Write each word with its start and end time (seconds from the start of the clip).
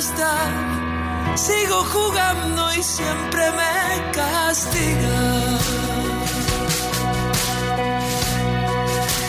Sigo 0.00 1.82
jugando 1.92 2.72
y 2.72 2.82
siempre 2.84 3.50
me 3.50 4.12
castiga. 4.12 5.58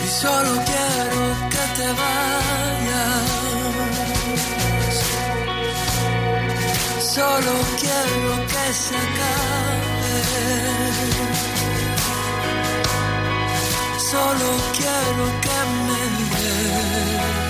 Y 0.04 0.08
solo 0.08 0.50
quiero 0.70 1.22
que 1.50 1.64
te 1.76 1.88
vayas. 2.00 3.26
Solo 7.14 7.52
quiero 7.80 8.46
que 8.46 8.72
se 8.72 8.94
acabe. 8.94 10.18
Solo 13.98 14.48
quiero 14.78 15.24
que 15.44 15.58
me 15.86 16.02
des. 16.38 17.49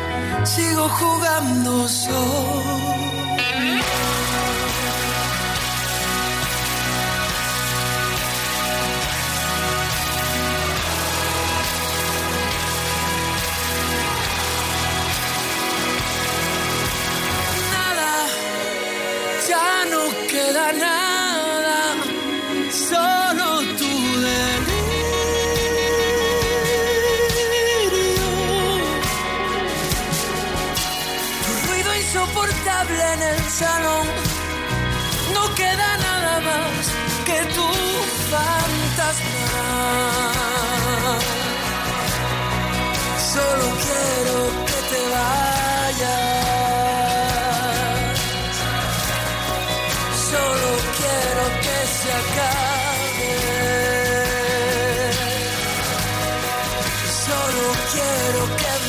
Sigo 0.43 0.89
jugando 0.89 1.87
solo. 1.87 3.00
No 33.61 35.43
queda 35.55 35.97
nada 35.97 36.39
más 36.39 36.87
que 37.25 37.39
tu 37.55 37.67
fantasma. 38.31 39.53
Solo 43.33 43.65
quiero 43.85 44.37
que 44.67 44.79
te 44.91 45.01
vayas. 45.13 46.29
Solo 50.31 50.71
quiero 50.97 51.43
que 51.63 51.77
se 51.97 52.09
acabe. 52.21 53.33
Solo 57.27 57.65
quiero 57.93 58.41
que 58.57 58.80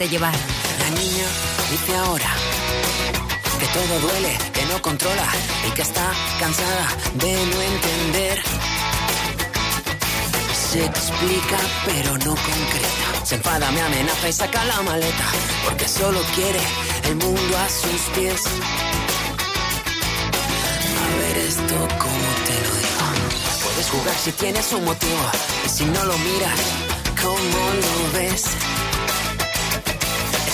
La 0.00 0.06
niña 0.08 1.26
dice 1.70 1.94
ahora 1.94 2.30
que 3.58 3.66
todo 3.66 4.00
duele, 4.00 4.38
que 4.54 4.64
no 4.64 4.80
controla 4.80 5.26
y 5.68 5.70
que 5.72 5.82
está 5.82 6.10
cansada 6.38 6.88
de 7.16 7.32
no 7.34 7.60
entender. 7.60 8.42
Se 10.70 10.86
explica 10.86 11.58
pero 11.84 12.16
no 12.16 12.34
concreta. 12.34 13.26
Se 13.26 13.34
enfada, 13.34 13.70
me 13.72 13.82
amenaza 13.82 14.26
y 14.26 14.32
saca 14.32 14.64
la 14.64 14.80
maleta 14.80 15.24
porque 15.66 15.86
solo 15.86 16.18
quiere 16.34 16.60
el 17.04 17.16
mundo 17.16 17.58
a 17.58 17.68
sus 17.68 18.00
pies. 18.14 18.42
A 20.96 21.16
ver 21.18 21.36
esto 21.46 21.76
como 21.98 22.28
te 22.46 22.54
lo 22.64 22.74
digo. 22.80 23.64
Puedes 23.64 23.90
jugar 23.90 24.16
si 24.16 24.32
tienes 24.32 24.72
un 24.72 24.82
motivo 24.82 25.30
y 25.66 25.68
si 25.68 25.84
no 25.84 26.02
lo 26.06 26.16
miras, 26.16 26.60
¿cómo 27.20 27.60
lo 27.82 28.18
ves? 28.18 28.44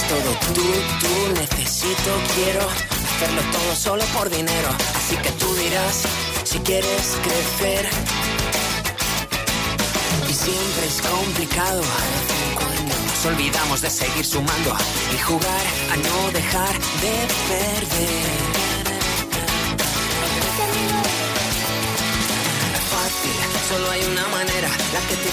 Todo 0.08 0.54
tú, 0.54 0.62
tú, 1.00 1.40
necesito, 1.40 2.10
quiero 2.36 2.60
hacerlo 2.60 3.42
todo 3.50 3.76
solo 3.76 4.04
por 4.16 4.30
dinero. 4.30 4.68
Así 4.94 5.16
que 5.16 5.30
tú 5.32 5.52
dirás 5.54 6.02
si 6.44 6.58
quieres 6.60 7.16
crecer. 7.24 7.88
Y 10.28 10.32
siempre 10.32 10.86
es 10.86 11.02
complicado. 11.02 11.82
Nos 13.08 13.26
olvidamos 13.26 13.80
de 13.80 13.90
seguir 13.90 14.24
sumando 14.24 14.76
y 15.12 15.18
jugar 15.18 15.66
a 15.92 15.96
no 15.96 16.30
dejar 16.32 16.72
de 16.72 17.14
perder. 17.48 18.55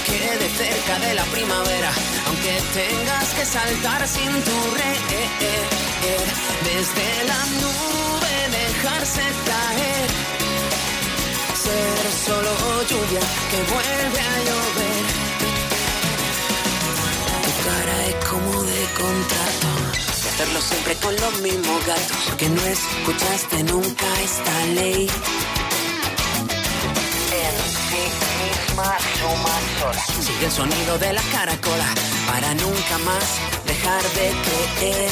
Quede 0.06 0.50
cerca 0.50 1.00
de 1.00 1.14
la 1.14 1.24
primavera, 1.26 1.92
aunque 2.28 2.62
tengas 2.74 3.34
que 3.36 3.46
saltar 3.46 4.08
sin 4.08 4.32
tu 4.44 4.58
red, 4.80 4.98
desde 6.64 7.08
la 7.32 7.42
nube 7.62 8.34
dejarse 8.60 9.22
caer, 9.50 10.10
ser 11.66 12.06
solo 12.26 12.52
lluvia 12.90 13.24
que 13.52 13.60
vuelve 13.74 14.20
a 14.20 14.36
llover. 14.48 15.04
Tu 17.44 17.52
cara 17.68 17.96
es 18.08 18.18
como 18.30 18.64
de 18.64 18.82
contrato, 19.02 19.68
hacerlo 20.12 20.62
siempre 20.62 20.96
con 20.96 21.16
los 21.16 21.42
mismos 21.42 21.86
gatos, 21.86 22.18
porque 22.28 22.50
no 22.50 22.62
escuchaste 22.66 23.64
nunca 23.64 24.08
esta 24.24 24.66
ley 24.74 25.10
Sigue 30.22 30.46
el 30.46 30.52
sonido 30.52 30.98
de 31.00 31.14
la 31.14 31.22
caracola 31.32 31.86
para 32.28 32.54
nunca 32.56 32.98
más 33.00 33.40
dejar 33.66 34.02
de 34.02 34.32
creer. 34.78 35.12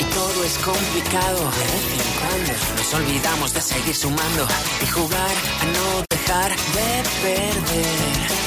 Y 0.00 0.04
todo 0.14 0.44
es 0.44 0.58
complicado 0.58 1.38
de 1.38 1.64
vez 1.72 1.86
en 1.92 2.10
cuando. 2.20 2.52
Nos 2.76 2.94
olvidamos 2.94 3.54
de 3.54 3.60
seguir 3.60 3.94
sumando 3.94 4.46
y 4.82 4.86
jugar 4.86 5.34
a 5.60 5.64
no 5.64 6.04
dejar 6.10 6.50
de 6.50 7.02
perder. 7.22 8.46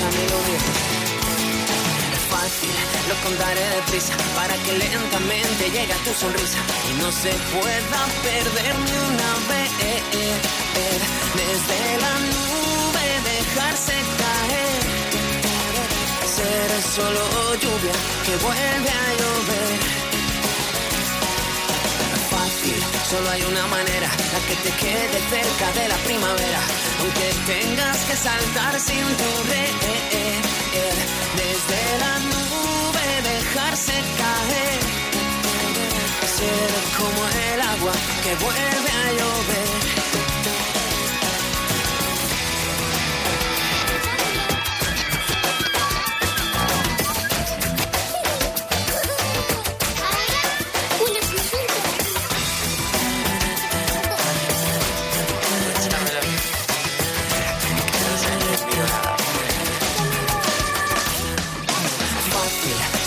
Lo 0.00 0.89
lo 3.08 3.14
contaré 3.26 3.64
deprisa 3.76 4.14
para 4.34 4.54
que 4.62 4.72
lentamente 4.72 5.70
llegue 5.70 5.92
a 5.92 6.02
tu 6.04 6.12
sonrisa 6.14 6.58
y 6.90 6.92
no 7.02 7.10
se 7.10 7.32
pueda 7.54 8.00
perder 8.22 8.74
ni 8.86 8.92
una 9.10 9.30
vez. 9.50 9.70
Desde 11.40 11.78
la 12.04 12.14
nube 12.30 13.06
dejarse 13.30 13.94
caer. 14.20 14.80
Ser 16.36 16.70
solo 16.96 17.22
lluvia 17.62 17.96
que 18.26 18.34
vuelve 18.46 18.90
a 18.90 19.08
llover. 19.18 19.70
Fácil, 22.30 22.80
solo 23.10 23.30
hay 23.30 23.42
una 23.42 23.66
manera, 23.66 24.08
la 24.32 24.40
que 24.46 24.56
te 24.64 24.70
quede 24.82 25.18
cerca 25.34 25.66
de 25.80 25.88
la 25.88 25.96
primavera. 26.08 26.60
Aunque 27.00 27.26
tengas 27.52 27.98
que 28.06 28.16
saltar 28.16 28.80
sin 28.80 29.06
tu 29.20 29.30
red. 29.50 29.72
Desde 31.36 31.98
la 31.98 32.18
nube 32.20 32.39
que 38.30 38.36
vuelve 38.44 38.90
a 38.90 39.12
llover. 39.12 39.70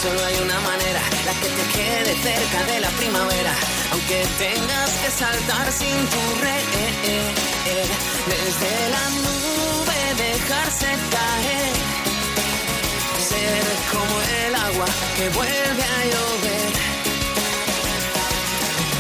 solo 0.02 0.26
hay 0.26 0.36
una 0.44 0.60
manera, 0.60 1.00
la 1.26 1.34
que 1.40 1.48
te 1.48 1.64
quede 1.72 2.14
cerca 2.22 2.64
de 2.66 2.82
la 2.82 2.90
primavera, 2.90 3.54
aunque 3.94 4.26
tengas 4.38 4.73
saltar 5.12 5.72
sin 5.72 5.98
red, 6.42 6.64
desde 8.28 8.90
la 8.96 9.06
nube 9.26 10.00
dejarse 10.18 10.88
caer, 11.16 11.74
ser 13.30 13.66
como 13.92 14.16
el 14.46 14.56
agua 14.56 14.86
que 15.18 15.30
vuelve 15.30 15.84
a 15.84 16.02
llover. 16.12 16.72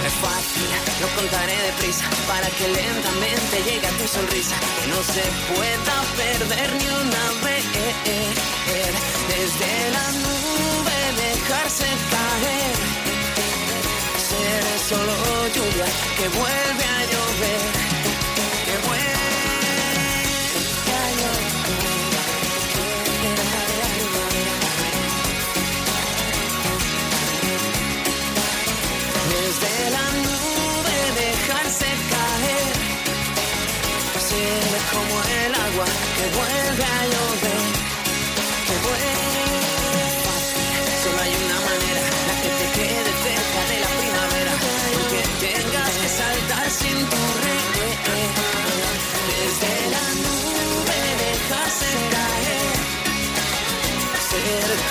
Es 0.07 0.15
fácil, 0.21 0.69
lo 1.01 1.07
contaré 1.15 1.55
deprisa. 1.71 2.05
Para 2.27 2.47
que 2.49 2.67
lentamente 2.67 3.55
llegue 3.67 3.87
a 3.87 3.91
tu 3.91 4.07
sonrisa, 4.07 4.55
que 4.81 4.87
no 4.87 4.99
se 5.03 5.23
pueda 5.53 5.95
perder 6.17 6.69
ni 6.79 6.87
una 6.87 7.25
vez. 7.45 7.63
Desde 9.27 9.71
la 9.95 10.07
nube 10.23 10.97
dejarse 11.23 11.87
caer, 12.13 12.73
solo 14.89 15.13
lluvia 15.55 15.85
que 16.17 16.27
vuelve 16.27 16.83
a 16.83 17.01
llover, 17.11 17.61
que 18.65 18.75
vuelve 18.87 19.13
a 20.99 21.07
llover. 21.19 21.53
Desde 29.33 29.73
la 29.95 30.05
nube 30.25 30.95
dejarse 31.23 31.89
caer, 32.13 32.73
ser 34.29 34.73
como 34.93 35.15
el 35.43 35.51
agua 35.67 35.87
que 36.17 36.25
vuelve 36.37 36.83
a 36.83 37.03
llover, 37.11 37.32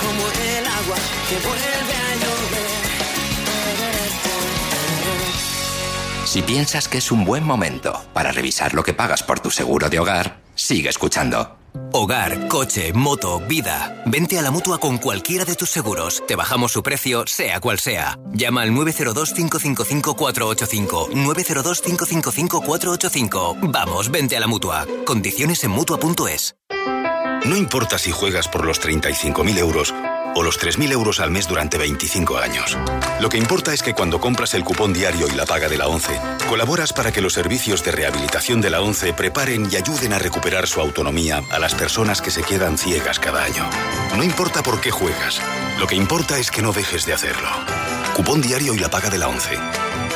como 0.01 0.27
el 0.27 0.65
agua 0.65 0.97
que 1.29 1.47
vuelve 1.47 1.93
a. 1.93 2.03
Si 6.33 6.41
piensas 6.41 6.87
que 6.87 6.97
es 6.97 7.11
un 7.11 7.25
buen 7.25 7.43
momento 7.43 8.03
para 8.11 8.31
revisar 8.31 8.73
lo 8.73 8.83
que 8.83 8.95
pagas 8.95 9.21
por 9.21 9.39
tu 9.39 9.51
seguro 9.51 9.87
de 9.87 9.99
hogar, 9.99 10.39
sigue 10.55 10.89
escuchando. 10.89 11.57
Hogar, 11.91 12.47
coche, 12.47 12.91
moto, 12.91 13.39
vida. 13.47 14.01
Vente 14.07 14.39
a 14.39 14.41
la 14.41 14.49
mutua 14.49 14.79
con 14.79 14.97
cualquiera 14.97 15.45
de 15.45 15.53
tus 15.53 15.69
seguros. 15.69 16.23
Te 16.27 16.35
bajamos 16.35 16.71
su 16.71 16.81
precio, 16.81 17.27
sea 17.27 17.59
cual 17.59 17.77
sea. 17.77 18.17
Llama 18.31 18.63
al 18.63 18.71
902-555-485. 18.71 21.11
902-555-485. 21.11 23.71
Vamos, 23.71 24.09
vente 24.09 24.35
a 24.35 24.39
la 24.39 24.47
mutua. 24.47 24.87
Condiciones 25.05 25.63
en 25.63 25.69
mutua.es. 25.69 26.55
No 27.45 27.57
importa 27.57 27.97
si 27.97 28.11
juegas 28.11 28.47
por 28.47 28.65
los 28.65 28.81
35.000 28.81 29.57
euros 29.57 29.93
o 30.33 30.43
los 30.43 30.57
3.000 30.57 30.93
euros 30.93 31.19
al 31.19 31.29
mes 31.29 31.45
durante 31.45 31.77
25 31.77 32.37
años. 32.37 32.77
Lo 33.19 33.27
que 33.27 33.37
importa 33.37 33.73
es 33.73 33.83
que 33.83 33.93
cuando 33.93 34.21
compras 34.21 34.53
el 34.53 34.63
cupón 34.63 34.93
diario 34.93 35.27
y 35.27 35.35
la 35.35 35.45
paga 35.45 35.67
de 35.67 35.77
la 35.77 35.87
ONCE, 35.87 36.19
colaboras 36.47 36.93
para 36.93 37.11
que 37.11 37.21
los 37.21 37.33
servicios 37.33 37.83
de 37.83 37.91
rehabilitación 37.91 38.61
de 38.61 38.69
la 38.69 38.81
ONCE 38.81 39.13
preparen 39.13 39.67
y 39.69 39.75
ayuden 39.75 40.13
a 40.13 40.19
recuperar 40.19 40.67
su 40.67 40.79
autonomía 40.79 41.43
a 41.51 41.59
las 41.59 41.75
personas 41.75 42.21
que 42.21 42.31
se 42.31 42.43
quedan 42.43 42.77
ciegas 42.77 43.19
cada 43.19 43.43
año. 43.43 43.69
No 44.15 44.23
importa 44.23 44.63
por 44.63 44.79
qué 44.79 44.91
juegas, 44.91 45.41
lo 45.79 45.87
que 45.87 45.95
importa 45.95 46.39
es 46.39 46.49
que 46.49 46.61
no 46.61 46.71
dejes 46.71 47.05
de 47.05 47.13
hacerlo. 47.13 47.49
Cupón 48.15 48.41
diario 48.41 48.73
y 48.73 48.79
la 48.79 48.89
paga 48.89 49.09
de 49.09 49.17
la 49.17 49.27
ONCE. 49.27 49.57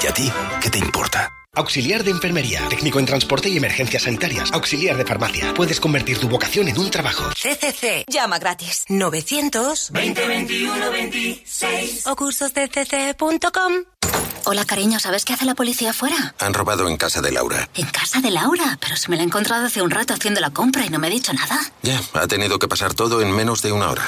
¿Y 0.01 0.07
a 0.07 0.13
ti 0.13 0.31
qué 0.61 0.69
te 0.69 0.79
importa? 0.79 1.33
Auxiliar 1.57 2.03
de 2.03 2.11
enfermería, 2.11 2.69
técnico 2.69 2.99
en 2.99 3.07
transporte 3.07 3.49
y 3.49 3.57
emergencias 3.57 4.03
sanitarias, 4.03 4.51
auxiliar 4.53 4.95
de 4.95 5.03
farmacia. 5.03 5.55
Puedes 5.55 5.79
convertir 5.79 6.19
tu 6.19 6.29
vocación 6.29 6.67
en 6.67 6.77
un 6.77 6.91
trabajo. 6.91 7.23
CCC. 7.31 8.05
Llama 8.07 8.37
gratis. 8.37 8.85
900 8.89 9.91
2021 9.91 10.91
26 10.91 12.05
o 12.05 12.15
cursosdcc.com. 12.15 13.73
Hola, 14.45 14.65
cariño, 14.65 14.99
¿sabes 14.99 15.25
qué 15.25 15.33
hace 15.33 15.45
la 15.45 15.55
policía 15.55 15.89
afuera? 15.89 16.35
Han 16.39 16.53
robado 16.53 16.87
en 16.87 16.95
casa 16.95 17.21
de 17.21 17.31
Laura. 17.31 17.67
En 17.73 17.87
casa 17.87 18.21
de 18.21 18.29
Laura, 18.29 18.77
pero 18.79 18.95
se 18.95 19.09
me 19.09 19.17
la 19.17 19.23
he 19.23 19.25
encontrado 19.25 19.65
hace 19.65 19.81
un 19.81 19.89
rato 19.89 20.13
haciendo 20.13 20.39
la 20.39 20.51
compra 20.51 20.85
y 20.85 20.89
no 20.89 20.99
me 20.99 21.07
ha 21.07 21.09
dicho 21.09 21.33
nada. 21.33 21.59
Ya, 21.81 21.99
ha 22.13 22.27
tenido 22.27 22.59
que 22.59 22.67
pasar 22.67 22.93
todo 22.93 23.19
en 23.19 23.31
menos 23.31 23.63
de 23.63 23.71
una 23.71 23.89
hora. 23.89 24.05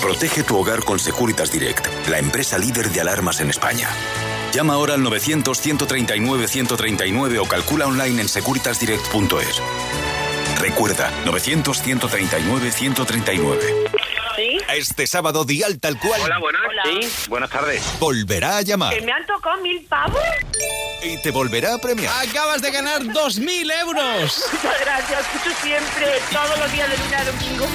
Protege 0.00 0.42
tu 0.42 0.56
hogar 0.56 0.84
con 0.84 0.98
Securitas 0.98 1.52
Direct, 1.52 1.86
la 2.08 2.18
empresa 2.18 2.56
líder 2.56 2.90
de 2.90 3.02
alarmas 3.02 3.40
en 3.40 3.50
España. 3.50 3.90
Llama 4.52 4.74
ahora 4.74 4.94
al 4.94 5.00
900-139-139 5.00 7.40
o 7.40 7.46
calcula 7.46 7.86
online 7.86 8.22
en 8.22 8.28
securitasdirect.es. 8.28 9.60
Recuerda, 10.60 11.10
900-139-139. 11.24 13.58
¿Sí? 14.36 14.58
Este 14.68 15.06
sábado 15.06 15.44
dial 15.44 15.78
tal 15.80 15.98
cual. 15.98 16.20
Hola, 16.22 16.38
buenas. 16.38 16.62
Sí, 16.84 17.00
buenas 17.28 17.50
tardes. 17.50 17.82
Volverá 17.98 18.58
a 18.58 18.62
llamar. 18.62 18.94
¿Que 18.94 19.00
me 19.00 19.12
han 19.12 19.24
tocado 19.26 19.60
mil 19.62 19.80
pavos? 19.86 20.20
Y 21.02 21.16
te 21.22 21.30
volverá 21.30 21.72
a 21.74 21.78
premiar. 21.78 22.12
Acabas 22.28 22.60
de 22.60 22.70
ganar 22.70 23.00
2.000 23.02 23.72
euros. 23.80 24.44
Muchas 24.52 24.80
gracias, 24.80 25.20
escucho 25.20 25.50
siempre, 25.62 26.06
todos 26.30 26.58
los 26.58 26.70
días 26.72 26.90
de 26.90 26.98
lunes 26.98 27.20
a 27.20 27.24
domingo. 27.24 27.66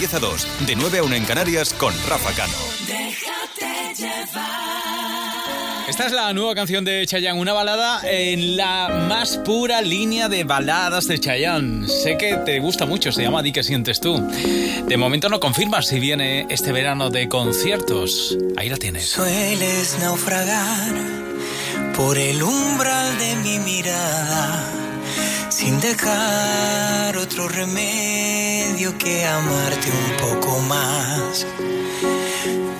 De 0.00 0.06
10 0.06 0.14
a 0.14 0.18
2, 0.18 0.46
de 0.66 0.76
9 0.76 0.98
a 0.98 1.02
1 1.02 1.14
en 1.14 1.24
Canarias 1.26 1.74
con 1.74 1.92
Rafa 2.08 2.32
Cano. 2.32 2.54
Déjate 2.86 3.94
llevar. 3.94 5.90
Esta 5.90 6.06
es 6.06 6.12
la 6.12 6.32
nueva 6.32 6.54
canción 6.54 6.86
de 6.86 7.06
Chayanne, 7.06 7.38
una 7.38 7.52
balada 7.52 8.00
en 8.04 8.56
la 8.56 8.88
más 9.10 9.36
pura 9.36 9.82
línea 9.82 10.30
de 10.30 10.44
baladas 10.44 11.06
de 11.06 11.20
Chayanne. 11.20 11.86
Sé 11.86 12.16
que 12.16 12.36
te 12.46 12.60
gusta 12.60 12.86
mucho, 12.86 13.12
se 13.12 13.22
llama 13.22 13.42
Di 13.42 13.52
que 13.52 13.62
sientes 13.62 14.00
tú. 14.00 14.26
De 14.86 14.96
momento 14.96 15.28
no 15.28 15.38
confirmas 15.38 15.88
si 15.88 16.00
viene 16.00 16.46
este 16.48 16.72
verano 16.72 17.10
de 17.10 17.28
conciertos. 17.28 18.38
Ahí 18.56 18.70
la 18.70 18.78
tienes. 18.78 19.06
Sueles 19.06 19.98
naufragar 20.00 20.94
por 21.94 22.16
el 22.16 22.42
umbral 22.42 23.18
de 23.18 23.36
mi 23.36 23.58
mirada, 23.58 24.64
sin 25.50 25.80
dejar 25.80 27.16
otro 27.16 27.48
remedio 27.48 28.96
que 28.98 29.26
amarte 29.26 29.90
un 29.90 30.16
poco 30.28 30.60
más. 30.60 31.46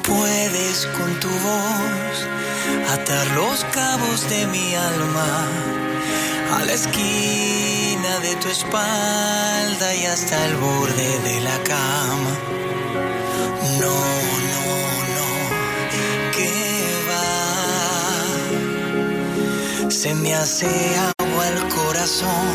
Puedes 0.02 0.86
con 0.96 1.20
tu 1.20 1.28
voz 1.28 2.26
atar 2.92 3.26
los 3.32 3.64
cabos 3.64 4.28
de 4.30 4.46
mi 4.46 4.74
alma 4.74 5.48
a 6.56 6.64
la 6.64 6.72
esquina 6.72 8.18
de 8.22 8.36
tu 8.36 8.48
espalda 8.48 9.94
y 9.94 10.06
hasta 10.06 10.46
el 10.46 10.56
borde 10.56 11.18
de 11.20 11.40
la 11.40 11.58
cama. 11.64 12.38
No, 13.80 13.94
no, 14.50 14.66
no, 15.16 15.28
que 16.36 16.50
va. 19.80 19.90
Se 19.90 20.14
me 20.14 20.34
hace 20.34 20.68
al 21.40 21.68
corazón, 21.68 22.48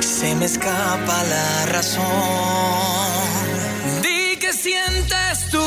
se 0.00 0.34
me 0.34 0.44
escapa 0.44 1.22
la 1.24 1.66
razón. 1.66 2.04
Di 4.02 4.36
que 4.38 4.52
sientes 4.52 5.50
tú. 5.50 5.65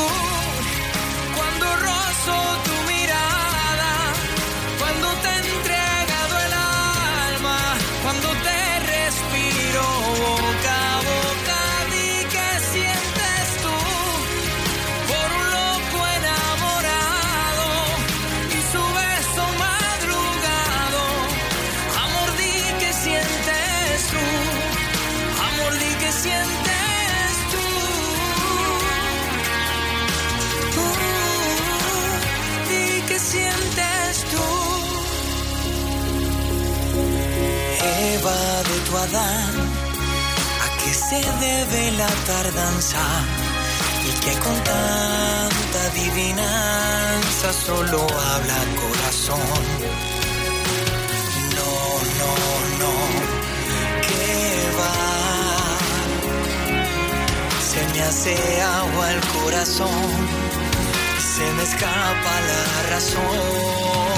a 39.18 40.76
qué 40.78 40.94
se 40.94 41.16
debe 41.16 41.90
la 41.92 42.06
tardanza 42.26 43.02
y 44.06 44.12
que 44.20 44.32
con 44.38 44.54
tanta 44.62 45.84
adivinanza 45.90 47.52
solo 47.52 48.02
habla 48.02 48.58
corazón. 48.80 49.62
No, 51.56 51.72
no, 52.20 52.32
no, 52.80 52.92
que 54.06 54.28
va. 54.78 54.96
Se 57.70 57.80
me 57.92 58.02
hace 58.02 58.62
agua 58.62 59.12
el 59.12 59.20
corazón 59.20 60.10
y 61.18 61.22
se 61.22 61.52
me 61.52 61.62
escapa 61.64 62.40
la 62.50 62.90
razón. 62.90 64.09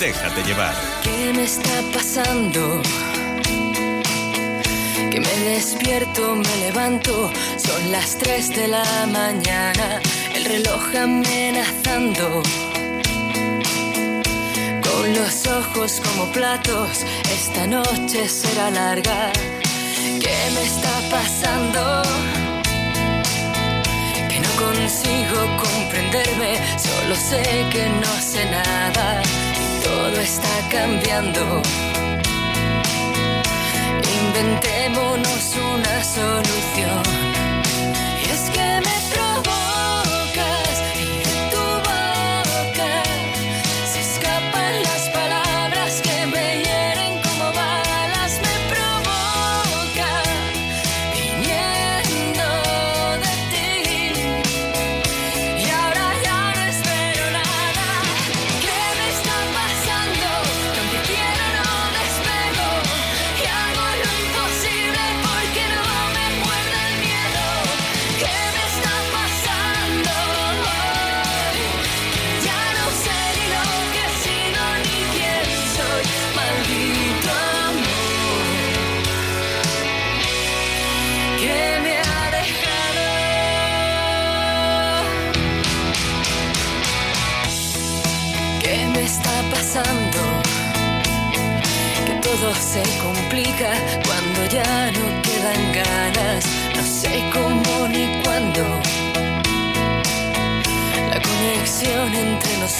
Déjate 0.00 0.42
llevar. 0.44 0.74
¿Qué 1.02 1.30
me 1.34 1.44
está 1.44 1.82
pasando? 1.92 2.80
Que 5.10 5.20
me 5.20 5.34
despierto, 5.50 6.36
me 6.36 6.56
levanto, 6.56 7.30
son 7.58 7.92
las 7.92 8.16
3 8.16 8.48
de 8.48 8.68
la 8.68 9.06
mañana, 9.12 10.00
el 10.34 10.46
reloj 10.46 10.82
amenazando. 10.96 12.42
Con 14.88 15.14
los 15.14 15.46
ojos 15.48 16.00
como 16.02 16.32
platos, 16.32 17.04
esta 17.30 17.66
noche 17.66 18.26
será 18.26 18.70
larga. 18.70 19.30
¿Qué 20.18 20.36
me 20.54 20.62
está 20.62 20.94
pasando? 21.10 22.02
Que 24.30 24.40
no 24.40 24.48
consigo 24.64 25.40
comprenderme, 25.58 26.56
solo 26.78 27.14
sé 27.14 27.42
que 27.70 27.86
no 27.86 28.12
sé 28.22 28.46
nada. 28.46 29.39
Todo 29.82 30.20
está 30.20 30.68
cambiando. 30.70 31.62
Inventémonos 34.20 35.56
una 35.56 36.04
solución. 36.04 37.29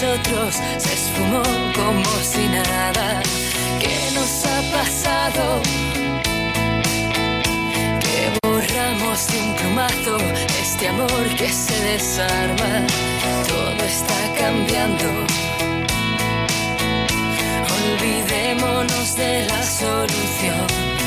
nosotros 0.01 0.55
se 0.79 0.95
esfumó 0.95 1.43
como 1.75 2.11
si 2.23 2.49
nada. 2.49 3.21
¿Qué 3.79 4.11
nos 4.15 4.47
ha 4.47 4.61
pasado? 4.73 5.61
Que 8.01 8.33
borramos 8.43 9.27
de 9.29 9.39
un 9.41 9.55
plumazo 9.57 10.17
este 10.63 10.89
amor 10.89 11.25
que 11.37 11.53
se 11.53 11.79
desarma. 11.85 12.87
Todo 13.47 13.85
está 13.85 14.21
cambiando. 14.39 15.05
Olvidémonos 17.93 19.17
de 19.17 19.45
la 19.49 19.63
solución. 19.63 21.00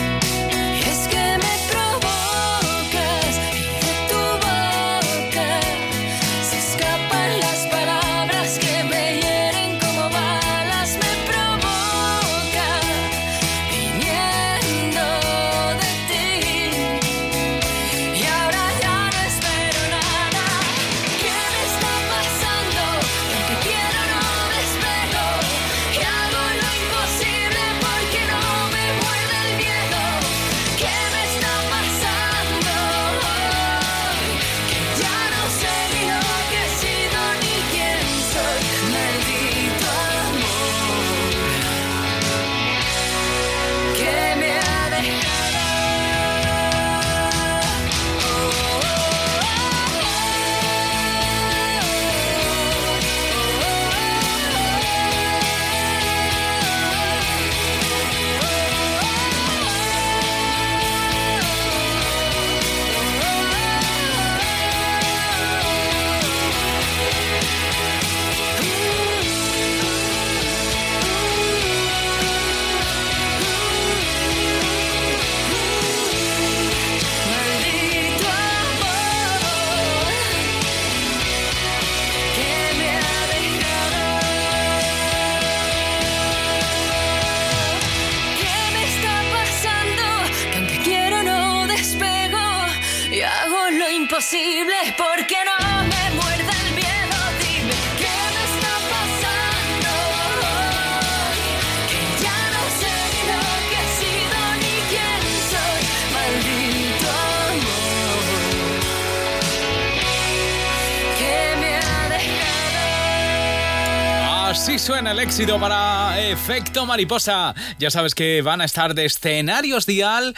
Suena 114.83 115.11
el 115.11 115.19
éxito 115.19 115.57
para 115.61 116.19
Efecto 116.19 116.85
Mariposa. 116.85 117.55
Ya 117.79 117.89
sabes 117.89 118.13
que 118.13 118.41
van 118.41 118.59
a 118.59 118.65
estar 118.65 118.93
de 118.93 119.05
escenarios 119.05 119.85
dial 119.85 120.35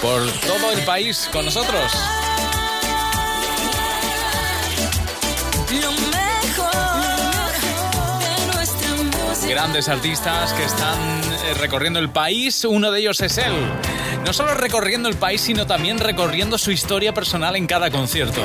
por 0.00 0.24
todo 0.42 0.70
el 0.70 0.84
país 0.84 1.28
con 1.32 1.44
nosotros. 1.44 1.90
Grandes 9.48 9.88
artistas 9.88 10.52
que 10.52 10.62
están 10.62 10.98
eh, 11.20 11.54
recorriendo 11.58 11.98
el 11.98 12.08
país, 12.08 12.64
uno 12.64 12.92
de 12.92 13.00
ellos 13.00 13.20
es 13.20 13.36
él. 13.38 13.52
No 14.24 14.32
solo 14.32 14.54
recorriendo 14.54 15.08
el 15.08 15.16
país, 15.16 15.40
sino 15.40 15.66
también 15.66 15.98
recorriendo 15.98 16.56
su 16.56 16.70
historia 16.70 17.12
personal 17.12 17.56
en 17.56 17.66
cada 17.66 17.90
concierto. 17.90 18.42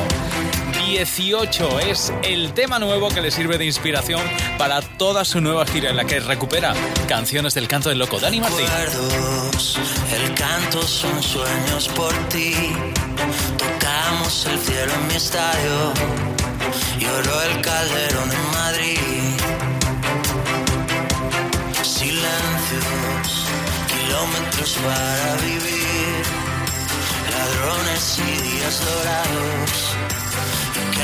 18 0.88 1.80
es 1.82 2.14
el 2.24 2.54
tema 2.54 2.80
nuevo 2.80 3.10
que 3.10 3.20
le 3.20 3.30
sirve 3.30 3.58
de 3.58 3.66
inspiración 3.66 4.22
para 4.58 4.82
toda 4.82 5.26
su 5.26 5.42
nueva 5.42 5.66
gira 5.66 5.90
en 5.90 5.98
la 5.98 6.06
que 6.06 6.22
recupera 6.22 6.74
canciones 7.10 7.54
del 7.54 7.68
canto 7.68 7.90
del 7.90 8.00
loco. 8.00 8.20
Dani 8.20 8.40
Martín. 8.40 8.66
Recuerdos, 8.66 9.78
el 10.14 10.34
canto 10.34 10.82
son 10.84 11.22
sueños 11.22 11.90
por 11.90 12.14
ti. 12.30 12.54
Tocamos 13.58 14.46
el 14.46 14.60
cielo 14.60 14.94
en 14.94 15.08
mi 15.08 15.16
estadio. 15.16 15.94
Lloró 17.00 17.42
el 17.44 17.62
calderón 17.62 18.32
en 18.32 18.52
Madrid. 18.52 19.00
Silencios, 21.84 23.46
kilómetros 23.90 24.78
para 24.86 25.36
vivir. 25.42 26.24
Ladrones 27.30 28.20
y 28.20 28.42
días 28.50 28.82
dorados. 28.86 30.27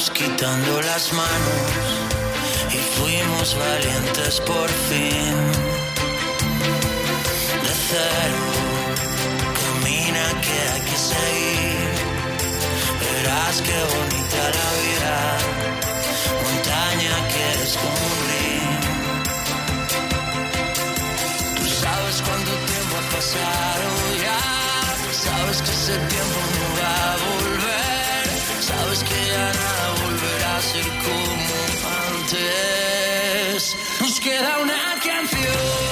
Quitando 0.00 0.80
las 0.80 1.12
manos 1.12 1.70
y 2.70 2.78
fuimos 2.96 3.54
valientes 3.58 4.40
por 4.40 4.68
fin 4.88 5.36
de 7.62 7.72
cero 7.90 8.44
camina 9.60 10.24
que 10.40 10.56
hay 10.72 10.80
que 10.80 10.96
seguir 10.96 11.92
Verás 13.00 13.56
qué 13.60 13.78
bonita 13.94 14.42
la 14.58 14.68
vida, 14.82 15.16
montaña 16.42 17.14
que 17.32 17.46
río. 18.28 18.72
Tú 21.56 21.64
sabes 21.82 22.16
cuánto 22.26 22.52
tiempo 22.70 22.92
ha 22.96 23.04
pasado 23.14 23.86
ya, 24.24 24.42
sabes 25.12 25.58
que 25.62 25.70
ese 25.70 25.96
tiempo 26.12 26.38
no 26.54 26.66
va 26.80 26.94
a 27.12 27.16
volver, 27.16 27.41
sabes 28.94 29.04
que 29.08 29.26
ya 29.26 29.52
nada 29.52 29.94
volverá 30.04 30.56
a 30.56 30.60
ser 30.60 30.84
como 30.84 31.44
antes. 32.18 33.76
Nos 34.00 34.20
queda 34.20 34.58
una 34.58 35.00
canción. 35.02 35.91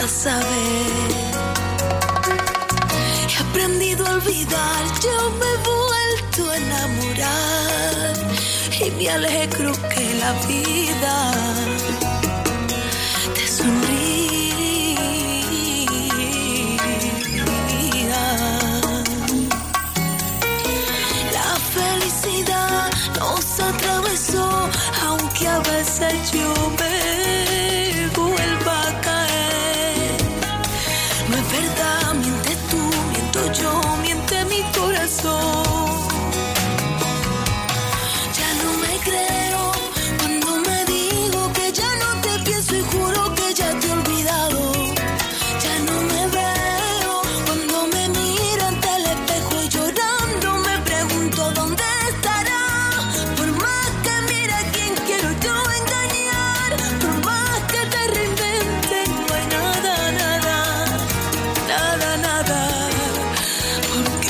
a 0.00 0.06
saber. 0.06 1.10
He 3.28 3.36
aprendido 3.36 4.06
a 4.06 4.10
olvidar, 4.12 4.82
yo 5.02 5.30
me 5.40 5.46
he 5.46 5.58
vuelto 5.70 6.50
a 6.50 6.56
enamorar 6.56 8.14
y 8.80 8.90
me 8.92 9.10
alegro 9.10 9.72
que 9.92 10.14
la 10.14 10.32
vida 10.46 11.14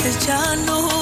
ya 0.05 0.55
no. 0.65 0.98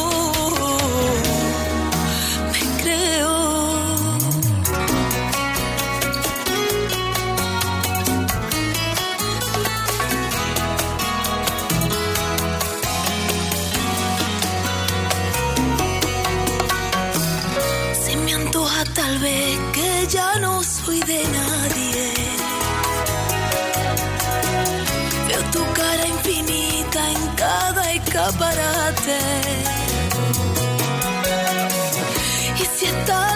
escaparate. 28.28 29.20
Y 32.60 32.66
si 32.78 32.86
estás 32.86 33.27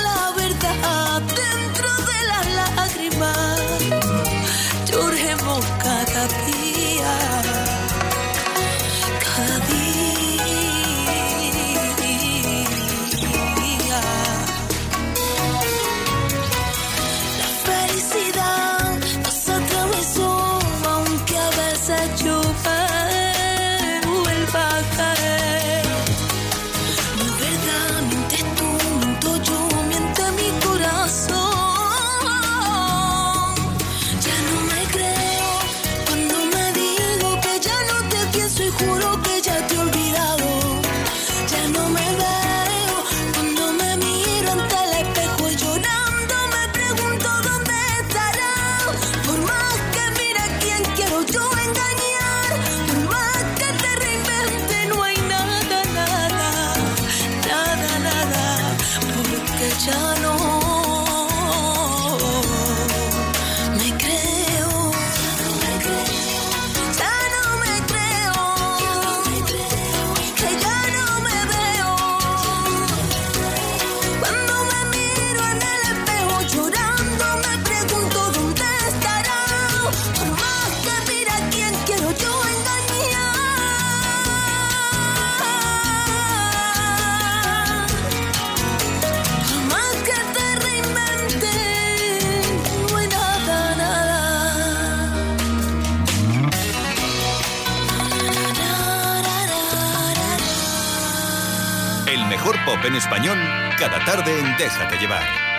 en 102.91 102.97
español, 102.97 103.37
cada 103.77 104.03
tarde 104.03 104.39
en 104.39 104.57
Déjate 104.57 104.97
llevar. 104.97 105.50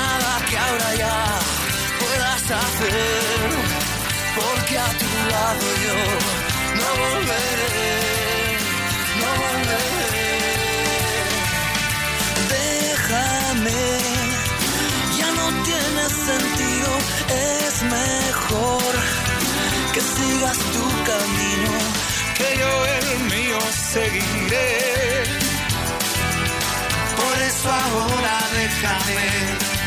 Nada 0.00 0.32
que 0.48 0.56
ahora 0.66 0.90
ya 1.02 1.16
puedas 2.02 2.42
hacer, 2.62 3.48
porque 4.38 4.74
a 4.86 4.88
tu 5.00 5.10
lado 5.32 5.66
yo 5.86 5.98
no 6.80 6.88
volveré, 7.02 7.92
no 9.20 9.28
volveré. 9.42 10.30
Déjame, 12.56 13.82
ya 15.18 15.28
no 15.38 15.46
tiene 15.68 16.04
sentido, 16.28 16.90
es 17.58 17.74
mejor 17.98 18.92
que 19.94 20.00
sigas 20.16 20.58
tu 20.74 20.84
camino, 21.10 21.72
que 22.38 22.48
yo 22.60 22.72
el 22.96 23.08
mío 23.34 23.58
seguiré. 23.94 24.70
Por 27.20 27.36
eso 27.50 27.68
ahora 27.84 28.36
déjame. 28.58 29.79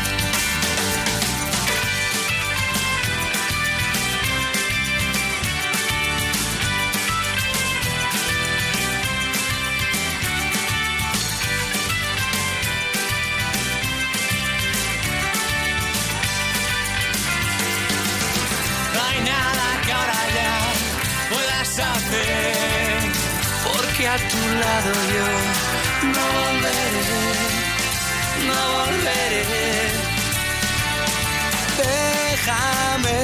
Yo 24.92 25.28
no 26.14 26.24
volveré, 26.38 27.08
no 28.48 28.60
volveré. 28.76 29.44
Déjame, 31.82 33.20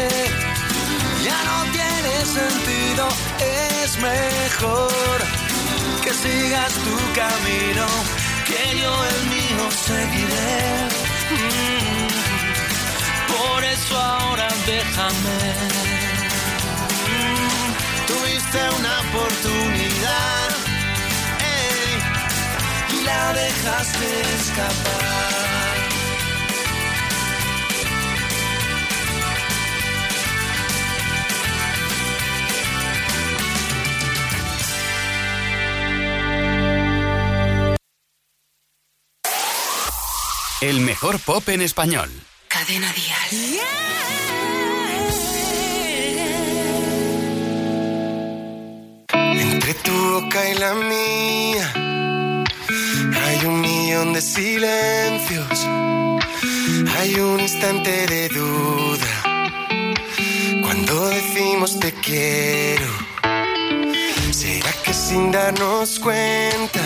ya 1.23 1.39
no 1.49 1.57
tiene 1.73 2.15
sentido, 2.25 3.09
es 3.83 3.99
mejor 3.99 5.19
que 6.03 6.15
sigas 6.15 6.73
tu 6.87 6.97
camino, 7.21 7.87
que 8.47 8.79
yo 8.81 8.93
el 9.13 9.21
mío 9.35 9.71
seguiré. 9.71 10.89
Por 13.29 13.65
eso 13.65 13.99
ahora 13.99 14.49
déjame. 14.67 15.41
Tuviste 18.07 18.59
una 18.79 19.01
oportunidad 19.01 20.60
la 23.11 23.33
dejaste 23.33 24.09
escapar. 24.39 25.11
El 40.61 40.81
mejor 40.81 41.19
pop 41.21 41.49
en 41.49 41.63
español. 41.63 42.11
Cadena 42.49 42.93
Dial. 42.93 43.61
Entre 49.41 49.75
tu 49.75 49.93
boca 49.93 50.51
y 50.51 50.55
la 50.59 50.75
mía 50.75 51.90
hay 53.25 53.47
un 53.47 53.61
millón 53.61 54.13
de 54.13 54.23
silencios, 54.23 55.67
hay 56.99 57.15
un 57.15 57.41
instante 57.41 58.07
de 58.07 58.29
duda 58.29 59.31
cuando 60.63 61.09
decimos 61.09 61.79
te 61.79 61.93
quiero. 61.93 62.87
¿Será 64.31 64.73
que 64.85 64.95
sin 64.95 65.31
darnos 65.31 65.99
cuenta 65.99 66.81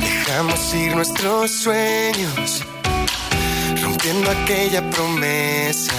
dejamos 0.00 0.74
ir 0.74 0.94
nuestros 0.94 1.50
sueños, 1.50 2.64
rompiendo 3.82 4.30
aquella 4.30 4.88
promesa 4.90 5.94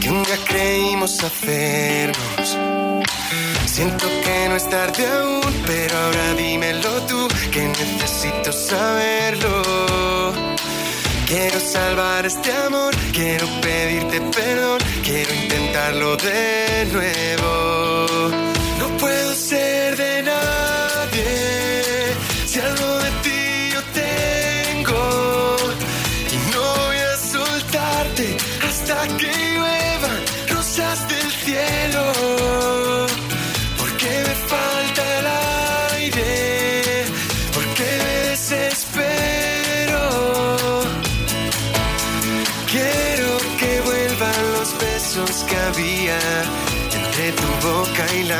que 0.00 0.10
un 0.10 0.22
día 0.22 0.38
creímos 0.46 1.22
hacernos? 1.24 2.56
Siento 3.78 4.06
que 4.24 4.48
no 4.48 4.56
es 4.56 4.68
tarde 4.68 5.06
aún, 5.06 5.54
pero 5.64 5.96
ahora 5.96 6.34
dímelo 6.34 7.00
tú, 7.02 7.28
que 7.52 7.62
necesito 7.68 8.52
saberlo. 8.52 10.32
Quiero 11.28 11.60
salvar 11.60 12.26
este 12.26 12.50
amor, 12.66 12.92
quiero 13.12 13.46
pedirte 13.60 14.20
perdón, 14.20 14.80
quiero 15.04 15.32
intentarlo 15.32 16.16
de 16.16 16.88
nuevo. 16.92 18.30
No 18.80 18.88
puedo 18.98 19.32
ser 19.36 19.96
de 19.96 20.22
nadie 20.24 20.67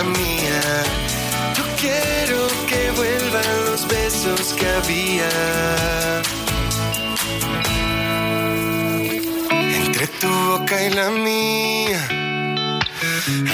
mía. 0.02 0.60
Yo 1.56 1.64
quiero 1.80 2.46
que 2.68 2.90
vuelvan 2.92 3.64
los 3.66 3.86
besos 3.88 4.54
que 4.54 4.66
había 4.66 5.30
entre 9.80 10.06
tu 10.20 10.28
boca 10.28 10.82
y 10.82 10.90
la 10.90 11.10
mía. 11.10 12.08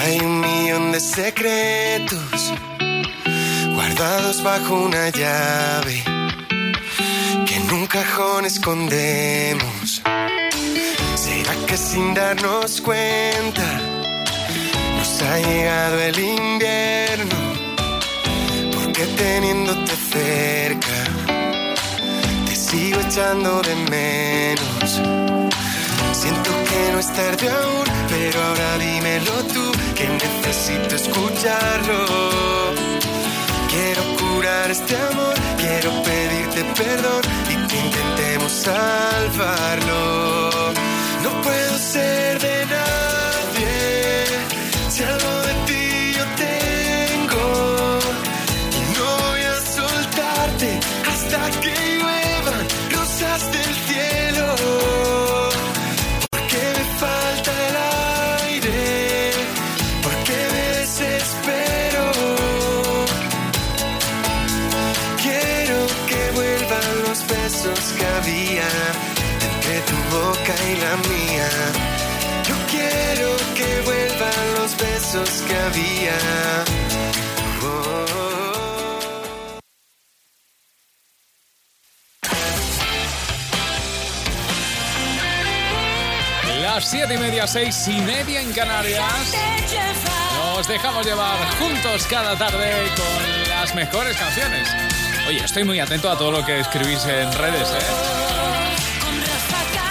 Hay 0.03 0.21
un 0.21 0.41
millón 0.41 0.93
de 0.93 1.01
secretos 1.01 2.53
guardados 3.75 4.43
bajo 4.43 4.75
una 4.75 5.09
llave 5.11 6.03
que 7.47 7.55
en 7.57 7.71
un 7.71 7.87
cajón 7.87 8.45
escondemos. 8.45 10.03
¿Será 11.17 11.55
que 11.67 11.77
sin 11.77 12.15
darnos 12.15 12.81
cuenta 12.81 13.94
ha 15.27 15.39
llegado 15.39 16.01
el 16.01 16.19
invierno? 16.19 17.37
Porque 18.75 19.05
teniéndote 19.07 19.93
cerca 20.13 20.99
te 22.47 22.57
sigo 22.57 23.01
echando 23.01 23.63
de 23.63 23.75
menos. 23.91 24.91
Siento 26.13 26.51
que 26.69 26.93
no 26.93 26.99
es 26.99 27.13
tarde 27.13 27.49
aún, 27.51 27.85
pero 28.09 28.43
ahora 28.43 28.79
dímelo 28.79 29.35
tú, 29.53 29.73
que 29.95 30.07
necesito 30.09 30.97
escucharlo. 30.97 32.01
Quiero 33.73 34.03
curar 34.17 34.71
este 34.71 34.97
amor, 34.97 35.35
quiero 35.59 35.91
pedirte 36.03 36.65
perdón 36.77 37.23
y 37.53 37.55
que 37.69 37.77
intentemos 37.77 38.53
salvarlo. 38.53 40.51
No 41.23 41.31
puedo 41.43 41.79
ser 41.79 42.41
de 42.41 42.67
nadie 42.67 42.84
si 44.95 45.34
seis 87.55 87.87
y 87.87 88.01
media 88.01 88.41
en 88.41 88.53
Canarias. 88.53 89.01
Nos 90.57 90.67
dejamos 90.67 91.07
llevar 91.07 91.39
juntos 91.57 92.05
cada 92.11 92.37
tarde 92.37 92.73
con 92.97 93.49
las 93.49 93.73
mejores 93.77 94.17
canciones. 94.17 94.69
Oye, 95.29 95.39
estoy 95.39 95.63
muy 95.63 95.79
atento 95.79 96.11
a 96.11 96.19
todo 96.19 96.33
lo 96.33 96.45
que 96.45 96.59
escribís 96.59 97.05
en 97.05 97.33
redes, 97.35 97.69
¿eh? 97.71 97.85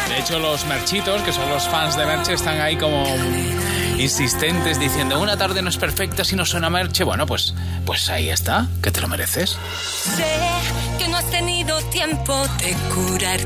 De 0.09 0.19
hecho, 0.19 0.39
los 0.39 0.65
merchitos, 0.65 1.21
que 1.21 1.31
son 1.31 1.49
los 1.49 1.63
fans 1.69 1.95
de 1.95 2.05
Merche, 2.05 2.33
están 2.33 2.59
ahí 2.59 2.75
como 2.75 3.05
insistentes 3.97 4.77
diciendo 4.77 5.21
una 5.21 5.37
tarde 5.37 5.61
no 5.61 5.69
es 5.69 5.77
perfecta 5.77 6.25
si 6.25 6.35
no 6.35 6.45
suena 6.45 6.69
Merche. 6.69 7.05
Bueno, 7.05 7.25
pues, 7.25 7.53
pues 7.85 8.09
ahí 8.09 8.29
está, 8.29 8.67
que 8.81 8.91
te 8.91 8.99
lo 8.99 9.07
mereces. 9.07 9.57
Sé 10.17 10.37
que 10.99 11.07
no 11.07 11.15
has 11.15 11.29
tenido 11.31 11.81
tiempo 11.83 12.45
de 12.59 12.75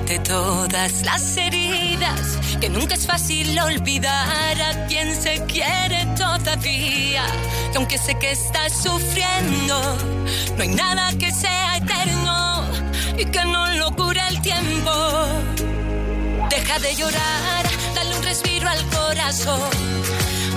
curarte 0.08 0.20
todas 0.20 1.02
las 1.04 1.38
heridas, 1.38 2.38
que 2.60 2.70
nunca 2.70 2.96
es 2.96 3.06
fácil 3.06 3.60
olvidar 3.60 4.62
a 4.62 4.86
quien 4.88 5.14
se 5.14 5.44
quiere 5.46 6.06
todavía, 6.18 7.26
que 7.72 7.78
aunque 7.78 7.98
sé 7.98 8.16
que 8.16 8.32
estás 8.32 8.74
sufriendo, 8.74 9.98
no 10.56 10.64
hay 10.64 10.70
nada 10.70 11.12
que 11.18 11.32
sea 11.32 11.78
eterno 11.78 12.64
y 13.18 13.26
que 13.26 13.44
no 13.46 13.68
lo 13.74 13.92
cura 13.96 14.28
el 14.30 14.42
tiempo. 14.42 14.92
Deja 16.50 16.80
de 16.80 16.96
llorar, 16.96 17.66
dale 17.96 18.16
un 18.16 18.24
respiro 18.24 18.70
al 18.70 18.84
corazón, 18.90 19.70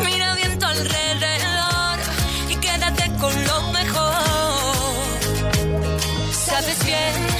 mira 0.05 0.35
bien 0.35 0.59
tu 0.59 0.67
alrededor 0.67 1.99
y 2.49 2.57
quédate 2.57 3.11
con 3.19 3.35
lo 3.47 3.73
mejor. 3.73 4.15
Sabes 6.33 6.85
bien 6.85 7.40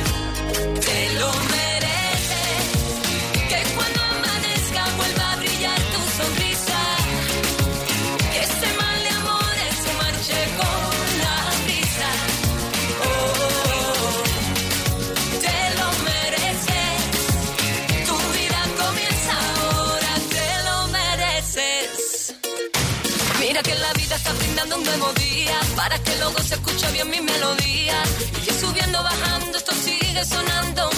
Que 23.63 23.75
la 23.75 23.93
vida 23.93 24.15
está 24.15 24.33
brindando 24.33 24.75
un 24.75 24.83
nuevo 24.83 25.13
día 25.13 25.59
para 25.75 25.99
que 25.99 26.15
luego 26.17 26.39
se 26.41 26.55
escuche 26.55 26.91
bien 26.93 27.07
mi 27.11 27.21
melodía. 27.21 28.01
Y 28.47 28.51
subiendo, 28.59 29.03
bajando, 29.03 29.55
esto 29.55 29.71
sigue 29.73 30.25
sonando 30.25 30.90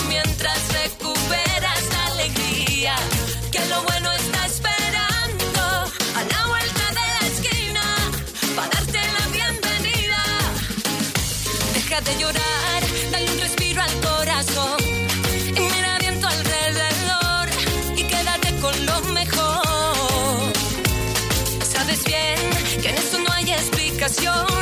explicación, 24.14 24.46
que 24.48 24.53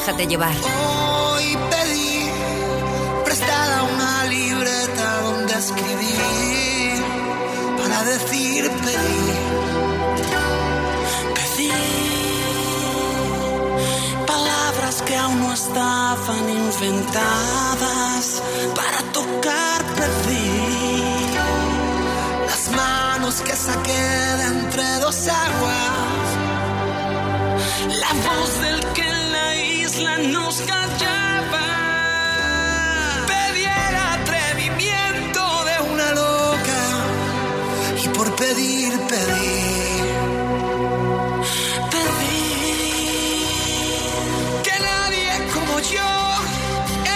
Déjate 0.00 0.26
llevar. 0.26 0.56
Hoy 0.56 1.58
pedí 1.70 2.30
prestada 3.22 3.82
una 3.82 4.24
libreta 4.24 5.20
donde 5.24 5.52
escribir 5.52 7.02
para 7.76 8.04
decir 8.04 8.70
pedí. 8.86 9.22
Pedí 11.36 11.72
palabras 14.26 15.02
que 15.02 15.16
aún 15.16 15.38
no 15.38 15.52
estaban 15.52 16.48
inventadas 16.48 18.42
para 18.74 19.02
tocar 19.12 19.84
pedí. 19.98 21.36
Las 22.46 22.70
manos 22.74 23.42
que 23.42 23.54
saqué 23.54 24.06
de 24.38 24.46
entre 24.46 24.98
dos 25.00 25.28
aguas. 25.28 26.28
La 28.00 28.12
voz 28.14 28.60
del 28.62 28.80
que 28.94 29.09
nos 30.28 30.60
callaba. 30.62 31.66
Pedí 33.26 33.64
el 33.64 33.96
atrevimiento 34.14 35.64
de 35.64 35.76
una 35.92 36.12
loca. 36.12 36.80
Y 38.04 38.08
por 38.08 38.34
pedir, 38.36 38.92
pedir. 39.12 40.04
Pedí 41.94 43.44
que 44.66 44.76
nadie 44.90 45.30
como 45.54 45.80
yo 45.80 46.12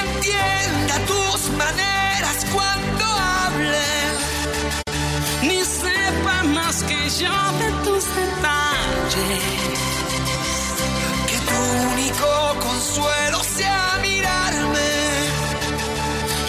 entienda 0.02 0.94
tus 1.07 1.50
maneras 1.62 2.36
cuando 2.52 3.05
hable. 3.05 3.88
Ni 5.42 5.64
sepa 5.64 6.42
más 6.44 6.82
que 6.84 7.11
yo 7.20 7.34
de 7.61 7.68
tus 7.84 8.05
detalles 8.16 9.74
único 11.92 12.30
consuelo 12.60 13.42
sea 13.42 13.98
mirarme 14.02 14.90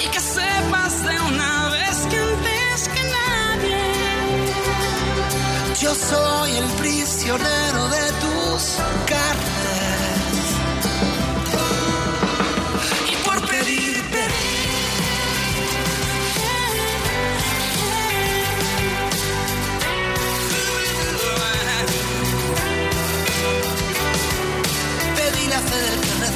y 0.03 0.07
que 0.07 0.20
sepas 0.20 0.93
de 1.03 1.20
una 1.32 1.70
vez 1.70 1.97
que 2.09 2.18
antes 2.18 2.88
que 2.93 3.03
nadie 3.18 3.84
yo 5.82 5.93
soy 5.95 6.51
el 6.57 6.70
prisionero 6.82 7.89
de 7.89 8.05
tus 8.24 8.61
cartas 9.05 9.55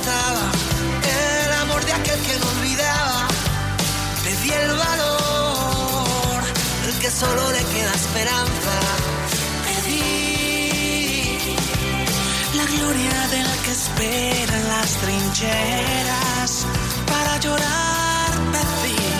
el 0.10 1.51
amor 1.64 1.86
de 1.86 1.93
aquel 1.93 2.20
que 2.22 2.39
no 2.39 2.47
olvidaba. 2.55 3.28
Pedí 4.24 4.49
el 4.51 4.74
valor 4.74 6.41
del 6.86 6.95
que 6.99 7.12
solo 7.12 7.51
le 7.51 7.64
queda 7.74 7.93
esperanza. 7.93 8.76
Pedí 9.68 9.99
la 12.55 12.66
gloria 12.76 13.28
del 13.36 13.49
que 13.64 13.72
espera 13.72 14.53
en 14.62 14.68
las 14.68 14.89
trincheras 15.03 16.51
para 17.12 17.38
llorar. 17.39 18.32
Pedí 18.53 19.18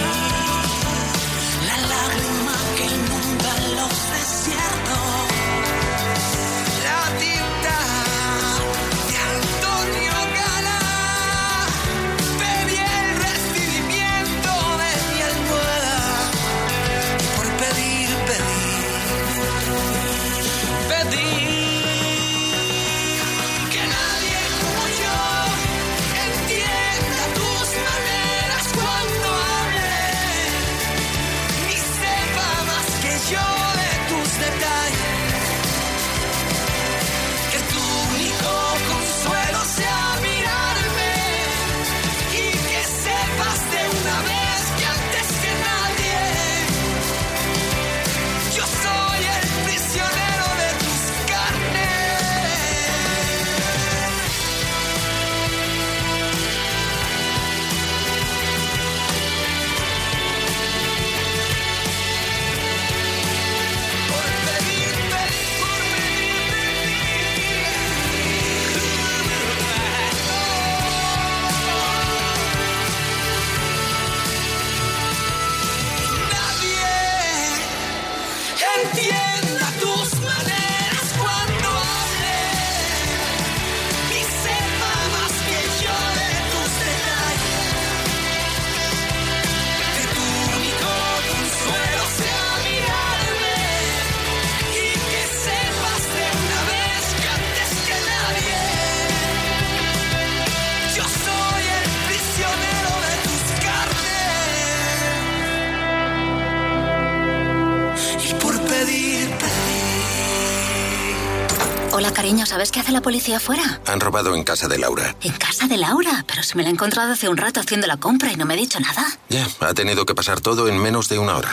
cariño, 112.30 112.46
¿sabes 112.46 112.72
qué 112.72 112.80
hace 112.80 112.92
la 112.92 113.02
policía 113.02 113.38
afuera? 113.38 113.82
Han 113.88 114.00
robado 114.00 114.36
en 114.36 114.44
casa 114.44 114.68
de 114.68 114.78
Laura. 114.78 115.16
En 115.24 115.34
casa 115.34 115.66
de 115.66 115.78
Laura, 115.78 116.24
pero 116.28 116.44
si 116.44 116.56
me 116.56 116.62
la 116.62 116.70
he 116.70 116.72
encontrado 116.72 117.12
hace 117.12 117.28
un 117.28 117.38
rato 117.38 117.60
haciendo 117.60 117.88
la 117.88 117.98
compra 117.98 118.32
y 118.32 118.36
no 118.36 118.46
me 118.46 118.54
ha 118.54 118.58
dicho 118.58 118.80
nada. 118.80 119.04
Ya, 119.30 119.48
ha 119.62 119.74
tenido 119.74 120.06
que 120.06 120.14
pasar 120.14 120.40
todo 120.40 120.68
en 120.68 120.78
menos 120.78 121.10
de 121.10 121.18
una 121.18 121.36
hora. 121.36 121.50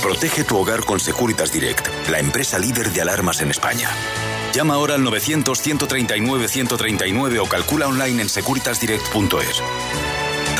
Protege 0.00 0.44
tu 0.44 0.56
hogar 0.56 0.84
con 0.84 1.00
Securitas 1.00 1.52
Direct, 1.52 1.88
la 2.10 2.20
empresa 2.20 2.60
líder 2.60 2.92
de 2.92 3.00
alarmas 3.00 3.40
en 3.40 3.50
España. 3.50 3.90
Llama 4.54 4.74
ahora 4.74 4.94
al 4.94 5.02
900-139-139 5.02 7.40
o 7.40 7.46
calcula 7.46 7.88
online 7.88 8.22
en 8.22 8.28
securitasdirect.es. 8.28 9.62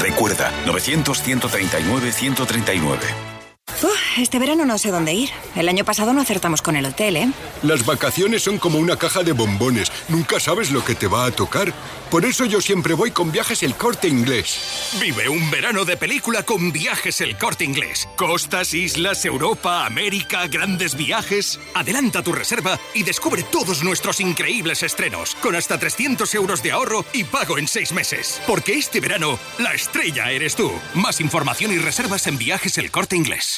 Recuerda, 0.01 0.53
900-139-139. 0.67 3.38
Este 4.19 4.41
verano 4.41 4.65
no 4.65 4.79
sé 4.79 4.91
dónde 4.91 5.15
ir. 5.15 5.31
El 5.55 5.69
año 5.69 5.85
pasado 5.85 6.13
no 6.13 6.21
acertamos 6.21 6.61
con 6.61 6.75
el 6.75 6.87
hotel, 6.87 7.17
¿eh? 7.17 7.29
Las 7.63 7.87
vacaciones 7.87 8.43
son 8.43 8.59
como 8.59 8.79
una 8.79 8.97
caja 8.97 9.23
de 9.23 9.31
bombones. 9.31 9.93
Nunca 10.09 10.41
sabes 10.41 10.73
lo 10.73 10.85
que 10.85 10.97
te 10.97 11.07
va 11.07 11.25
a 11.25 11.31
tocar. 11.31 11.73
Por 12.11 12.25
eso 12.25 12.45
yo 12.45 12.61
siempre 12.61 12.95
voy 12.95 13.13
con 13.13 13.31
viajes 13.31 13.63
el 13.63 13.77
corte 13.77 14.09
inglés. 14.09 14.97
Vive 15.01 15.29
un 15.29 15.51
verano 15.53 15.85
de 15.85 15.97
película 15.97 16.43
con 16.43 16.73
viajes 16.73 17.21
el 17.21 17.39
corte 17.39 17.65
inglés. 17.65 18.09
Costas, 18.17 18.75
islas, 18.75 19.25
Europa, 19.25 19.87
América, 19.87 20.49
grandes 20.49 20.97
viajes. 20.97 21.61
Adelanta 21.75 22.23
tu 22.23 22.33
reserva 22.33 22.79
y 22.95 23.05
descubre 23.05 23.45
todos 23.45 23.85
nuestros 23.85 24.19
increíbles 24.19 24.83
estrenos. 24.83 25.37
Con 25.37 25.55
hasta 25.55 25.79
300 25.79 26.35
euros 26.35 26.63
de 26.63 26.73
ahorro 26.73 27.05
y 27.13 27.23
pago 27.23 27.57
en 27.57 27.69
seis 27.69 27.93
meses. 27.93 28.41
Porque 28.49 28.73
este 28.73 28.99
verano, 29.01 29.39
la 29.59 29.75
estrella 29.75 30.33
eres 30.33 30.57
tú. 30.57 30.73
Más 30.95 31.21
información 31.21 31.73
y 31.73 31.79
reservas 31.79 32.27
en 32.27 32.39
viajes 32.39 32.79
el 32.79 32.91
corte 32.91 33.15
inglés. 33.15 33.58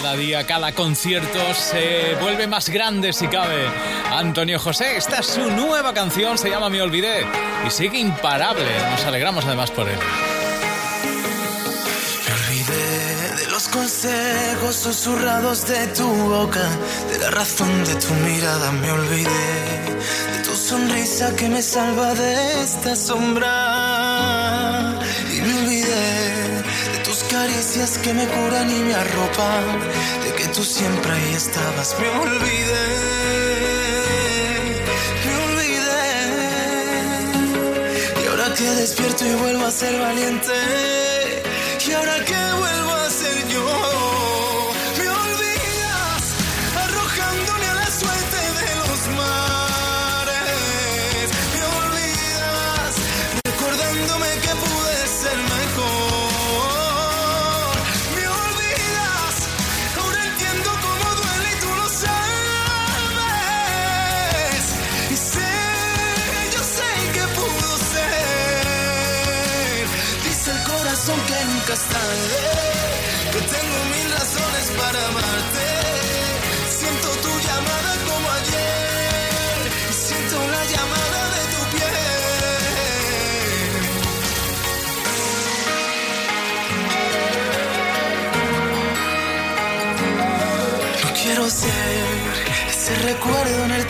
Cada 0.00 0.14
día, 0.14 0.46
cada 0.46 0.70
concierto 0.70 1.40
se 1.54 2.14
vuelve 2.20 2.46
más 2.46 2.68
grande 2.68 3.12
si 3.12 3.26
cabe. 3.26 3.66
Antonio 4.12 4.60
José, 4.60 4.96
esta 4.96 5.18
es 5.18 5.26
su 5.26 5.50
nueva 5.50 5.92
canción, 5.92 6.38
se 6.38 6.48
llama 6.48 6.70
Me 6.70 6.80
Olvidé 6.80 7.26
y 7.66 7.70
sigue 7.70 7.98
imparable. 7.98 8.62
Nos 8.92 9.04
alegramos 9.04 9.44
además 9.44 9.72
por 9.72 9.88
él. 9.88 9.98
Me 12.26 12.32
olvidé 12.32 13.44
de 13.44 13.50
los 13.50 13.66
consejos 13.66 14.76
susurrados 14.76 15.66
de 15.66 15.88
tu 15.88 16.06
boca, 16.06 16.68
de 17.10 17.18
la 17.18 17.30
razón 17.32 17.84
de 17.84 17.96
tu 17.96 18.14
mirada. 18.14 18.70
Me 18.70 18.92
olvidé 18.92 19.28
de 20.32 20.44
tu 20.44 20.54
sonrisa 20.54 21.34
que 21.34 21.48
me 21.48 21.60
salva 21.60 22.14
de 22.14 22.62
esta 22.62 22.94
sombra. 22.94 24.37
Caricias 27.58 27.98
que 27.98 28.14
me 28.14 28.24
curan 28.24 28.70
y 28.70 28.78
me 28.84 28.94
arropan, 28.94 29.64
de 30.22 30.32
que 30.36 30.46
tú 30.54 30.62
siempre 30.62 31.10
ahí 31.10 31.34
estabas. 31.34 31.96
Me 31.98 32.08
olvidé. 32.08 32.86
Me 35.24 35.32
olvidé. 35.46 36.06
Y 38.22 38.26
ahora 38.28 38.54
que 38.54 38.62
despierto 38.62 39.26
y 39.26 39.34
vuelvo 39.42 39.66
a 39.66 39.70
ser 39.72 39.98
valiente. 39.98 40.52
Y 41.84 41.92
ahora 41.94 42.24
que 42.24 42.38
vuelvo 42.62 42.87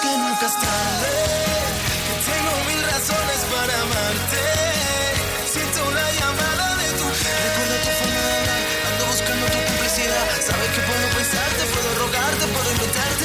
que 0.00 0.18
nunca 0.18 0.46
es 0.46 0.54
tarde. 0.54 1.43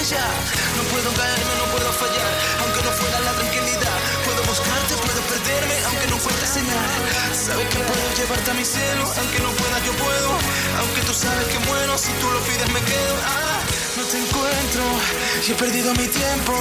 No 0.10 0.84
puedo 0.90 1.14
caerme, 1.14 1.54
no 1.62 1.66
puedo 1.70 1.94
fallar. 1.94 2.34
Aunque 2.62 2.82
no 2.82 2.92
fuera 2.94 3.20
la 3.20 3.32
tranquilidad. 3.34 3.98
Puedo 4.26 4.42
buscarte, 4.42 4.96
puedo 4.96 5.22
perderme, 5.22 5.76
aunque 5.86 6.08
no 6.08 6.16
encuentre 6.16 6.48
señal. 6.48 6.90
Sabes 7.32 7.68
que 7.70 7.78
puedo 7.78 8.06
llevarte 8.18 8.50
a 8.50 8.54
mi 8.56 8.66
cielo. 8.66 9.06
Aunque 9.06 9.40
no 9.40 9.52
pueda, 9.52 9.78
yo 9.86 9.94
puedo. 9.94 10.30
Aunque 10.80 11.02
tú 11.06 11.14
sabes 11.14 11.46
que 11.50 11.60
muero, 11.60 11.96
si 11.96 12.12
tú 12.14 12.28
lo 12.32 12.42
pides, 12.42 12.70
me 12.74 12.82
quedo. 12.82 13.16
Ah, 13.24 13.62
no 13.98 14.04
te 14.06 14.18
encuentro 14.18 14.84
y 15.46 15.52
he 15.52 15.56
perdido 15.56 15.94
mi 15.94 16.08
tiempo. 16.08 16.54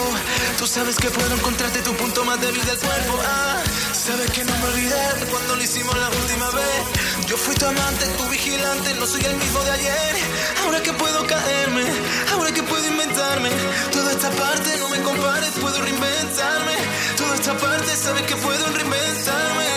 Tú 0.58 0.66
sabes 0.66 0.96
que 0.96 1.08
puedo 1.08 1.34
encontrarte 1.34 1.80
tu 1.80 1.94
punto 1.96 2.26
más 2.26 2.38
débil 2.42 2.62
del 2.66 2.76
cuerpo. 2.76 3.18
Ah, 3.24 3.62
sabes 4.08 4.30
que 4.30 4.42
no 4.42 4.54
me 4.56 4.66
olvidé 4.72 5.26
cuando 5.30 5.56
lo 5.56 5.62
hicimos 5.62 5.94
la 6.04 6.08
última 6.08 6.48
vez. 6.58 6.80
Yo 7.26 7.36
fui 7.36 7.54
tu 7.56 7.66
amante, 7.66 8.04
tu 8.16 8.24
vigilante, 8.36 8.94
no 8.94 9.06
soy 9.06 9.22
el 9.22 9.36
mismo 9.36 9.60
de 9.64 9.70
ayer. 9.70 10.14
Ahora 10.62 10.82
que 10.82 10.92
puedo 10.94 11.26
caerme, 11.26 11.84
ahora 12.32 12.50
que 12.56 12.62
puedo 12.62 12.84
inventarme. 12.86 13.50
Toda 13.92 14.10
esta 14.12 14.30
parte 14.30 14.70
no 14.78 14.88
me 14.88 15.00
compares, 15.02 15.52
puedo 15.60 15.78
reinventarme. 15.82 16.76
Toda 17.20 17.34
esta 17.34 17.54
parte 17.58 17.90
sabes 18.04 18.22
que 18.22 18.36
puedo 18.36 18.64
reinventarme, 18.78 19.68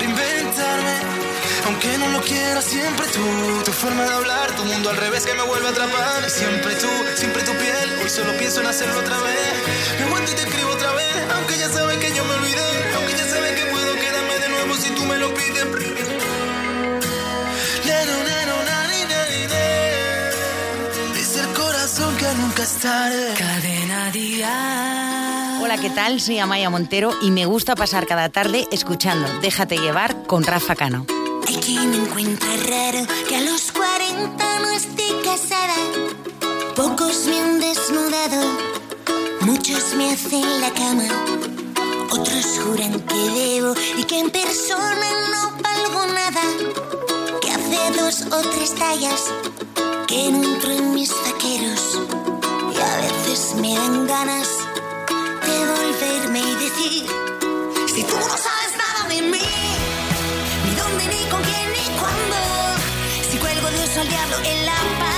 reinventarme. 0.00 0.94
Aunque 1.66 1.98
no 1.98 2.08
lo 2.08 2.20
quiera, 2.22 2.60
siempre 2.60 3.06
tú, 3.16 3.24
tu 3.64 3.72
forma 3.72 4.02
de 4.02 4.14
hablar, 4.18 4.56
tu 4.56 4.64
mundo 4.64 4.90
al 4.90 4.96
revés 4.96 5.24
que 5.24 5.34
me 5.34 5.42
vuelve 5.42 5.68
a 5.68 5.70
atrapar. 5.70 6.28
Siempre 6.28 6.74
tú, 6.82 6.90
siempre 7.14 7.42
tu 7.44 7.52
piel, 7.52 7.88
hoy 8.02 8.10
solo 8.10 8.32
pienso 8.38 8.60
en 8.60 8.66
hacerlo 8.66 8.98
otra 8.98 9.18
vez. 9.18 9.54
Me 9.98 10.04
aguanto 10.06 10.32
y 10.32 10.34
te 10.34 10.42
escribo 10.42 10.70
otra 10.70 10.87
vez, 10.87 10.87
Hola, 25.60 25.78
¿qué 25.80 25.90
tal? 25.90 26.20
Soy 26.20 26.38
Amaya 26.38 26.70
Montero 26.70 27.12
y 27.20 27.30
me 27.30 27.44
gusta 27.46 27.74
pasar 27.74 28.06
cada 28.06 28.28
tarde 28.28 28.66
escuchando 28.72 29.28
Déjate 29.40 29.76
llevar 29.76 30.24
con 30.26 30.44
Rafa 30.44 30.74
Cano. 30.74 31.06
Hay 31.46 31.56
quien 31.56 31.94
encuentra 31.94 32.48
raro 32.68 33.06
que 33.28 33.36
a 33.36 33.40
los 33.40 33.72
40 33.72 34.58
no 34.60 34.70
esté 34.70 35.04
casada. 35.24 35.74
Pocos 36.74 37.26
me 37.26 37.40
han 37.40 37.60
desnudado, 37.60 38.58
muchos 39.40 39.94
me 39.94 40.12
hacen 40.12 40.60
la 40.60 40.70
cama. 40.70 41.57
Otros 42.20 42.46
juran 42.64 43.00
que 43.00 43.14
debo 43.14 43.74
y 43.96 44.04
que 44.04 44.18
en 44.18 44.30
persona 44.30 45.08
no 45.32 45.52
valgo 45.62 46.06
nada. 46.06 46.42
Que 47.40 47.50
hace 47.50 48.00
dos 48.00 48.22
o 48.32 48.40
tres 48.50 48.74
tallas 48.74 49.22
que 50.06 50.30
no 50.30 50.42
entro 50.42 50.72
en 50.72 50.94
mis 50.94 51.10
vaqueros. 51.10 51.98
Y 52.74 52.76
a 52.80 52.96
veces 53.04 53.54
me 53.56 53.74
dan 53.74 54.06
ganas 54.06 54.48
de 55.46 55.56
volverme 55.72 56.40
y 56.40 56.54
decir: 56.54 57.06
Si 57.94 58.02
tú 58.02 58.14
no 58.16 58.36
sabes 58.46 58.72
nada 58.82 59.08
de 59.08 59.22
mí 59.22 59.48
ni 60.64 60.74
dónde, 60.74 61.04
ni 61.06 61.30
con 61.30 61.42
quién, 61.42 61.72
ni 61.72 61.84
cuándo. 62.00 62.36
Si 63.30 63.38
cuelgo 63.38 63.68
de 63.70 63.84
oso 63.84 64.00
al 64.00 64.08
diablo 64.08 64.36
en 64.44 64.66
la 64.66 64.78
pared, 64.98 65.17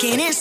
Quienes 0.00 0.39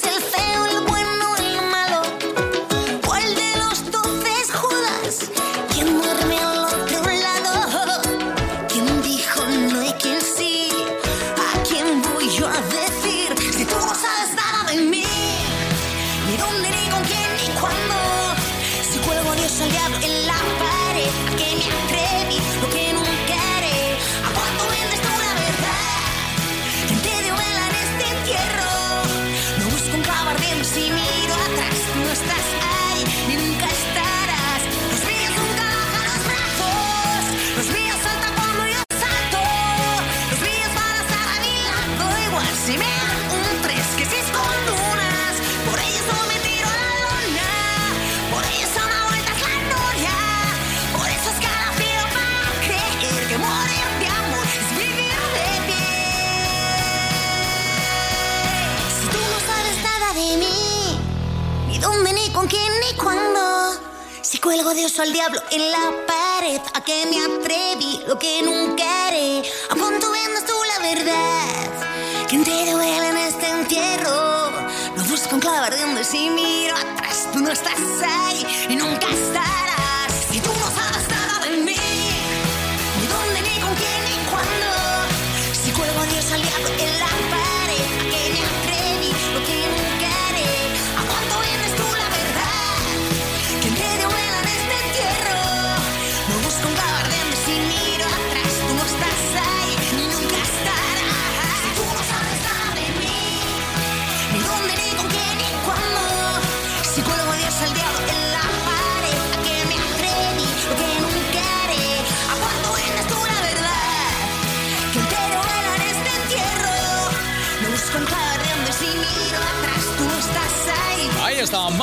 al 65.02 65.14
diablo 65.14 65.42
en 65.52 65.72
la 65.72 65.94
pared, 66.06 66.62
a 66.74 66.82
que 66.82 67.06
me 67.06 67.20
atreví, 67.22 68.02
lo 68.06 68.20
que 68.20 68.42
nunca 68.42 69.08
haré. 69.08 69.44
¿A 69.70 69.76
cuánto 69.76 70.12
vendas 70.12 70.46
tú 70.46 70.54
la 70.74 70.90
verdad? 70.90 72.28
¿Quién 72.28 72.44
te 72.44 72.72
duele 72.72 73.08
en 73.08 73.18
este 73.18 73.50
entierro? 73.50 74.52
Lo 74.98 75.04
busco 75.06 75.36
en 75.36 75.42
clave 75.42 75.68
ardiendo 75.68 76.02
y 76.02 76.04
si 76.04 76.30
miro 76.30 76.76
atrás, 76.76 77.30
tú 77.32 77.40
no 77.40 77.52
estás 77.52 77.80
ahí 78.04 78.46
y 78.70 78.76
nunca 78.76 79.08
estarás. 79.10 79.69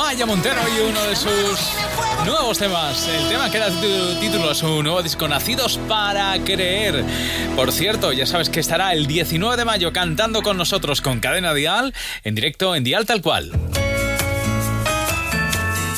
Maya 0.07 0.25
Montero 0.25 0.61
y 0.73 0.89
uno 0.89 1.03
de 1.03 1.17
sus 1.17 1.59
nuevos 2.25 2.57
temas. 2.57 3.05
El 3.09 3.27
tema 3.27 3.51
que 3.51 3.59
da 3.59 3.69
tu 3.69 4.15
título 4.21 4.51
a 4.51 4.55
su 4.55 4.81
nuevo 4.81 5.03
disco 5.03 5.27
Nacidos 5.27 5.77
para 5.89 6.33
Creer. 6.45 7.03
Por 7.57 7.73
cierto, 7.73 8.13
ya 8.13 8.25
sabes 8.25 8.49
que 8.49 8.61
estará 8.61 8.93
el 8.93 9.05
19 9.05 9.57
de 9.57 9.65
mayo 9.65 9.91
cantando 9.91 10.43
con 10.43 10.55
nosotros 10.55 11.01
con 11.01 11.19
Cadena 11.19 11.53
Dial 11.53 11.93
en 12.23 12.35
directo 12.35 12.73
en 12.73 12.85
Dial 12.85 13.05
Tal 13.05 13.21
Cual. 13.21 13.51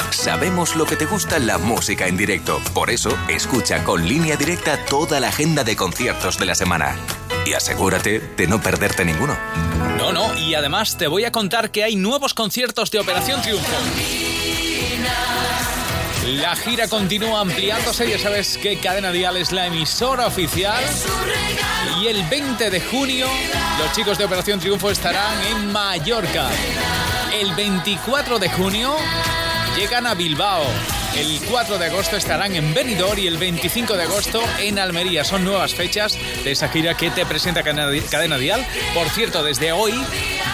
Sabemos 0.09 0.75
lo 0.75 0.87
que 0.87 0.95
te 0.95 1.05
gusta 1.05 1.37
la 1.37 1.59
música 1.59 2.07
en 2.07 2.17
directo. 2.17 2.59
Por 2.73 2.89
eso, 2.89 3.15
escucha 3.27 3.83
con 3.83 4.07
línea 4.07 4.35
directa 4.37 4.83
toda 4.85 5.19
la 5.19 5.27
agenda 5.27 5.63
de 5.63 5.75
conciertos 5.75 6.39
de 6.39 6.47
la 6.47 6.55
semana. 6.55 6.95
Y 7.45 7.53
asegúrate 7.53 8.19
de 8.19 8.47
no 8.47 8.61
perderte 8.61 9.05
ninguno. 9.05 9.37
No, 9.97 10.11
no, 10.11 10.35
y 10.37 10.55
además 10.55 10.97
te 10.97 11.07
voy 11.07 11.25
a 11.25 11.31
contar 11.31 11.71
que 11.71 11.83
hay 11.83 11.95
nuevos 11.95 12.33
conciertos 12.33 12.91
de 12.91 12.99
Operación 12.99 13.41
Triunfo. 13.41 13.67
La 16.25 16.55
gira 16.55 16.87
continúa 16.87 17.41
ampliándose, 17.41 18.07
ya 18.09 18.19
sabes 18.19 18.57
que 18.57 18.77
Cadena 18.77 19.11
Dial 19.11 19.35
es 19.37 19.51
la 19.51 19.65
emisora 19.65 20.27
oficial. 20.27 20.83
Y 22.01 22.07
el 22.07 22.23
20 22.27 22.69
de 22.69 22.81
junio 22.81 23.27
los 23.79 23.93
chicos 23.93 24.17
de 24.17 24.25
Operación 24.25 24.59
Triunfo 24.59 24.91
estarán 24.91 25.41
en 25.47 25.71
Mallorca. 25.71 26.49
El 27.33 27.53
24 27.55 28.37
de 28.37 28.49
junio 28.49 28.93
llegan 29.77 30.05
a 30.05 30.13
Bilbao. 30.13 30.63
El 31.15 31.39
4 31.49 31.77
de 31.77 31.85
agosto 31.87 32.15
estarán 32.15 32.55
en 32.55 32.73
Benidorm 32.73 33.19
y 33.19 33.27
el 33.27 33.37
25 33.37 33.97
de 33.97 34.03
agosto 34.03 34.41
en 34.59 34.79
Almería. 34.79 35.23
Son 35.23 35.43
nuevas 35.43 35.73
fechas 35.73 36.17
de 36.43 36.51
esa 36.51 36.69
gira 36.69 36.95
que 36.95 37.11
te 37.11 37.25
presenta 37.25 37.63
Cadena 37.63 38.37
Dial. 38.37 38.65
Por 38.93 39.09
cierto, 39.09 39.43
desde 39.43 39.71
hoy 39.71 39.93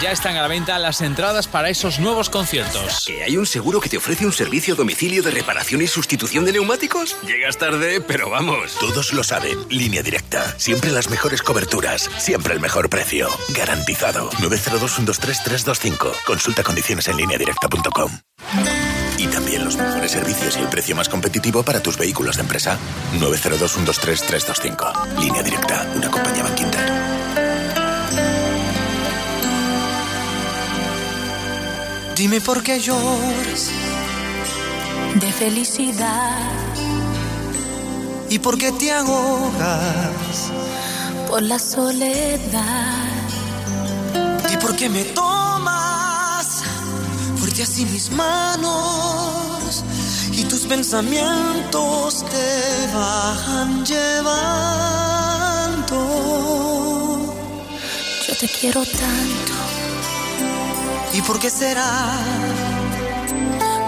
ya 0.02 0.10
están 0.10 0.36
a 0.36 0.42
la 0.42 0.48
venta 0.48 0.78
las 0.78 1.00
entradas 1.00 1.46
para 1.46 1.68
esos 1.68 2.00
nuevos 2.00 2.30
conciertos. 2.30 3.04
¿Que 3.06 3.22
hay 3.22 3.36
un 3.36 3.46
seguro 3.46 3.80
que 3.80 3.88
te 3.88 3.98
ofrece 3.98 4.26
un 4.26 4.32
servicio 4.32 4.74
a 4.74 4.76
domicilio 4.76 5.22
de 5.22 5.30
reparación 5.30 5.82
y 5.82 5.86
sustitución 5.86 6.44
de 6.44 6.52
neumáticos? 6.52 7.16
Llegas 7.26 7.58
tarde, 7.58 8.00
pero 8.00 8.30
vamos. 8.30 8.74
Todos 8.80 9.12
lo 9.12 9.22
saben. 9.22 9.58
Línea 9.68 10.02
directa. 10.02 10.58
Siempre 10.58 10.90
las 10.90 11.10
mejores 11.10 11.42
coberturas. 11.42 12.10
Siempre 12.18 12.54
el 12.54 12.60
mejor 12.60 12.90
precio. 12.90 13.28
Garantizado. 13.50 14.30
902-123-325. 14.30 16.12
Consulta 16.26 16.62
condiciones 16.62 17.08
en 17.08 17.16
lineadirecta.com. 17.18 18.20
Y 18.64 18.85
también 19.46 19.64
los 19.64 19.76
mejores 19.76 20.10
servicios 20.10 20.56
y 20.56 20.60
el 20.60 20.68
precio 20.68 20.96
más 20.96 21.08
competitivo 21.08 21.62
para 21.62 21.78
tus 21.78 21.96
vehículos 21.96 22.34
de 22.34 22.42
empresa. 22.42 22.76
902-123-325. 23.20 25.20
Línea 25.20 25.40
directa. 25.40 25.88
Una 25.94 26.10
compañía 26.10 26.42
Banquinter. 26.42 26.80
Dime 32.16 32.40
por 32.40 32.60
qué 32.64 32.80
lloras 32.80 33.70
de 35.14 35.32
felicidad 35.32 36.50
y 38.28 38.40
por 38.40 38.58
qué 38.58 38.72
te 38.72 38.90
ahogas. 38.90 40.50
por 41.28 41.42
la 41.42 41.60
soledad. 41.60 43.04
¿Y 44.52 44.56
por 44.56 44.74
qué 44.74 44.88
me 44.88 45.04
tomas 45.04 46.15
así 47.62 47.86
mis 47.86 48.10
manos 48.10 49.84
y 50.32 50.44
tus 50.44 50.66
pensamientos 50.66 52.24
te 52.24 52.88
van 52.94 53.84
llevando? 53.84 54.36
Yo 58.28 58.36
te 58.36 58.48
quiero 58.48 58.84
tanto, 58.84 59.54
¿Y 61.14 61.22
por 61.22 61.38
qué 61.38 61.50
será? 61.50 62.10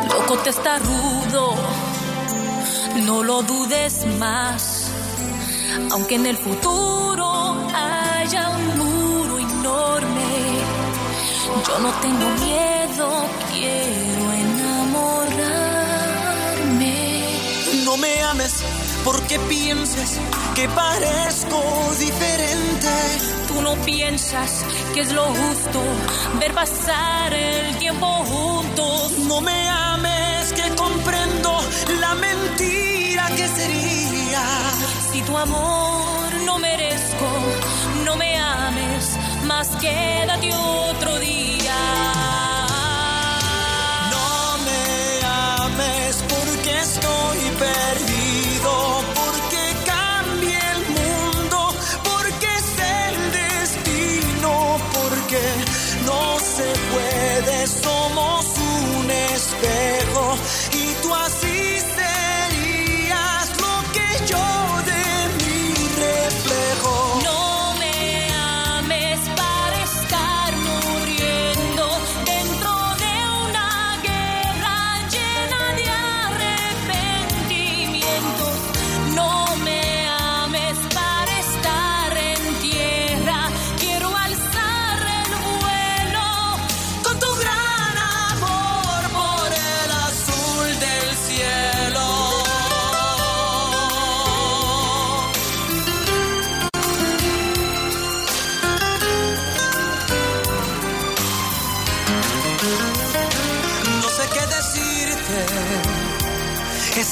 loco 0.08 0.38
te 0.42 0.50
está 0.50 0.78
rudo, 0.78 1.54
no 3.02 3.22
lo 3.22 3.42
dudes 3.42 4.06
más, 4.18 4.90
aunque 5.90 6.14
en 6.16 6.26
el 6.26 6.36
futuro 6.36 7.56
haya 7.74 8.48
un 8.50 8.78
enorme, 8.78 8.97
yo 11.66 11.78
no 11.78 11.90
tengo 12.00 12.28
miedo, 12.44 13.26
quiero 13.52 14.32
enamorarme. 14.32 15.34
No 17.84 17.96
me 17.96 18.22
ames 18.22 18.62
porque 19.04 19.38
pienses 19.40 20.18
que 20.54 20.68
parezco 20.68 21.62
diferente. 21.98 22.88
Tú 23.48 23.62
no 23.62 23.74
piensas 23.84 24.64
que 24.94 25.00
es 25.00 25.12
lo 25.12 25.24
justo 25.24 25.80
ver 26.38 26.52
pasar 26.52 27.32
el 27.32 27.76
tiempo 27.78 28.06
juntos. 28.24 29.12
No 29.26 29.40
me 29.40 29.68
ames 29.68 30.52
que 30.52 30.74
comprendo 30.76 31.60
la 32.00 32.14
mentira 32.14 33.28
que 33.36 33.48
sería. 33.48 34.42
Si 35.12 35.22
tu 35.22 35.36
amor 35.36 36.32
no 36.44 36.58
merezco, 36.58 37.28
no 38.04 38.16
me 38.16 38.36
ames, 38.38 39.18
más 39.48 39.68
quédate 39.80 40.50
otro 40.54 41.18
día. 41.18 41.78
No 44.12 44.58
me 44.66 45.24
ames 45.64 46.16
porque 46.32 46.70
estoy 46.78 47.40
perdido, 47.66 48.72
porque 49.20 49.62
cambie 49.86 50.58
el 50.74 50.82
mundo, 50.98 51.58
porque 52.04 52.46
es 52.60 52.68
el 53.06 53.16
destino, 53.40 54.52
porque 54.92 55.42
no 56.04 56.38
se 56.38 56.68
puede, 56.92 57.66
somos 57.66 58.44
un 59.00 59.10
espejo 59.10 60.36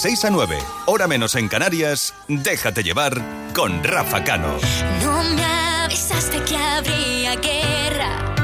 6 0.00 0.24
a 0.24 0.30
9, 0.30 0.58
hora 0.86 1.06
menos 1.06 1.34
en 1.34 1.46
Canarias, 1.46 2.14
déjate 2.26 2.82
llevar 2.82 3.20
con 3.52 3.84
Rafa 3.84 4.24
Cano. 4.24 4.56
No 5.02 5.22
me 5.24 5.44
avisaste 5.44 6.42
que 6.42 6.56
habría 6.56 7.36
guerra. 7.36 8.34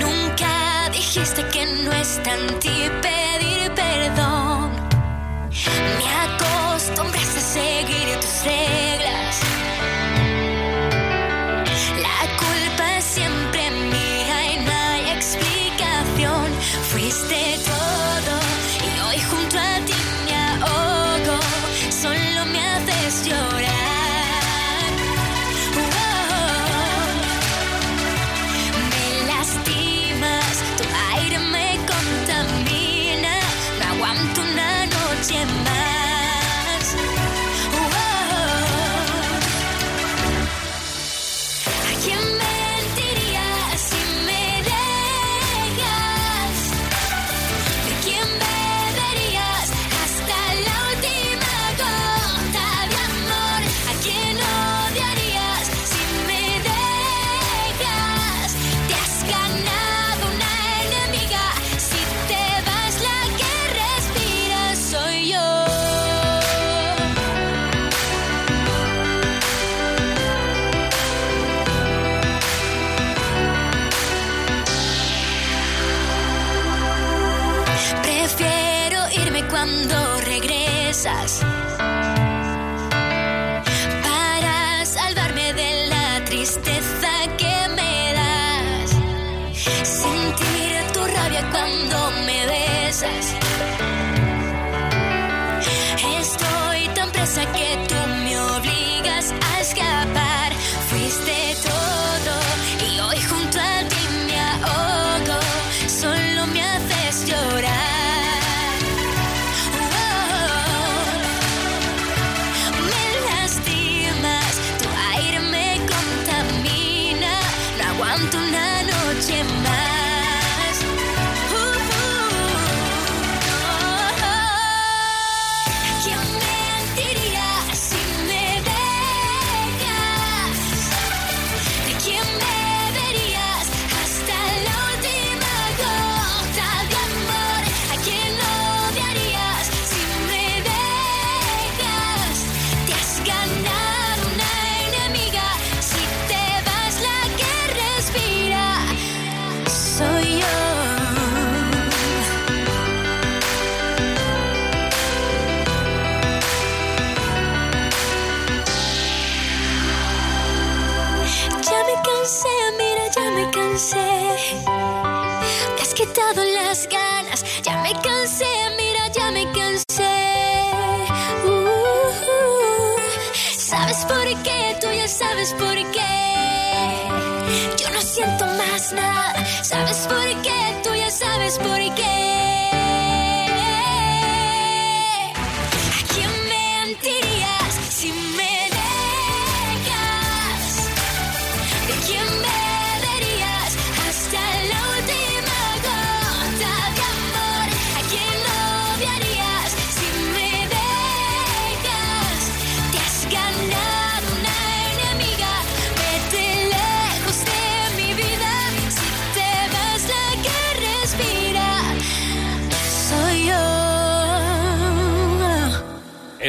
Nunca 0.00 0.88
dijiste 0.90 1.46
que 1.48 1.66
no 1.84 1.92
es 1.92 2.18
tan 2.22 2.58
tío. 2.60 2.83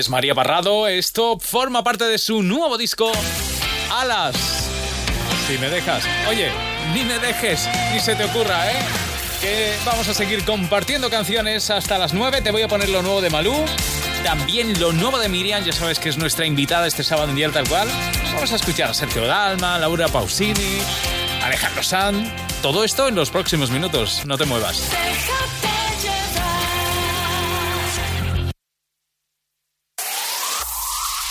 María 0.10 0.36
Parrado. 0.36 0.88
Esto 0.88 1.38
forma 1.40 1.84
parte 1.84 2.06
de 2.06 2.18
su 2.18 2.44
nuevo 2.44 2.78
disco, 2.78 3.12
Alas. 3.92 4.36
Si 5.48 5.58
me 5.58 5.70
dejas. 5.70 6.04
Oye, 6.30 6.52
ni 6.94 7.04
me 7.04 7.20
dejes, 7.20 7.68
ni 7.94 8.00
se 8.00 8.16
te 8.16 8.26
ocurra, 8.26 8.72
¿eh? 8.72 8.76
Que 9.42 9.76
vamos 9.86 10.08
a 10.08 10.14
seguir 10.14 10.44
compartiendo 10.44 11.10
canciones 11.10 11.70
hasta 11.70 11.98
las 11.98 12.14
9. 12.14 12.42
Te 12.42 12.52
voy 12.52 12.62
a 12.64 12.68
poner 12.68 12.90
lo 12.90 13.02
nuevo 13.02 13.22
de 13.22 13.30
Malú. 13.30 13.54
También 14.24 14.80
lo 14.80 14.92
nuevo 14.92 15.20
de 15.20 15.30
Miriam, 15.30 15.64
ya 15.64 15.72
sabes 15.72 16.00
que 16.00 16.10
es 16.10 16.18
nuestra 16.18 16.46
invitada 16.46 16.88
este 16.88 17.04
sábado 17.04 17.30
en 17.30 17.36
Día 17.36 17.52
Tal 17.52 17.68
Cual. 17.68 17.88
Vamos 18.34 18.52
a 18.52 18.56
escuchar 18.56 18.90
a 18.90 18.94
Sergio 18.94 19.26
Dalma, 19.26 19.78
Laura 19.78 20.08
Pausini, 20.08 20.80
Alejandro 21.44 21.84
Sanz. 21.84 22.28
Todo 22.62 22.84
esto 22.84 23.08
en 23.08 23.16
los 23.16 23.30
próximos 23.30 23.70
minutos. 23.70 24.26
No 24.26 24.38
te 24.38 24.46
muevas. 24.46 24.90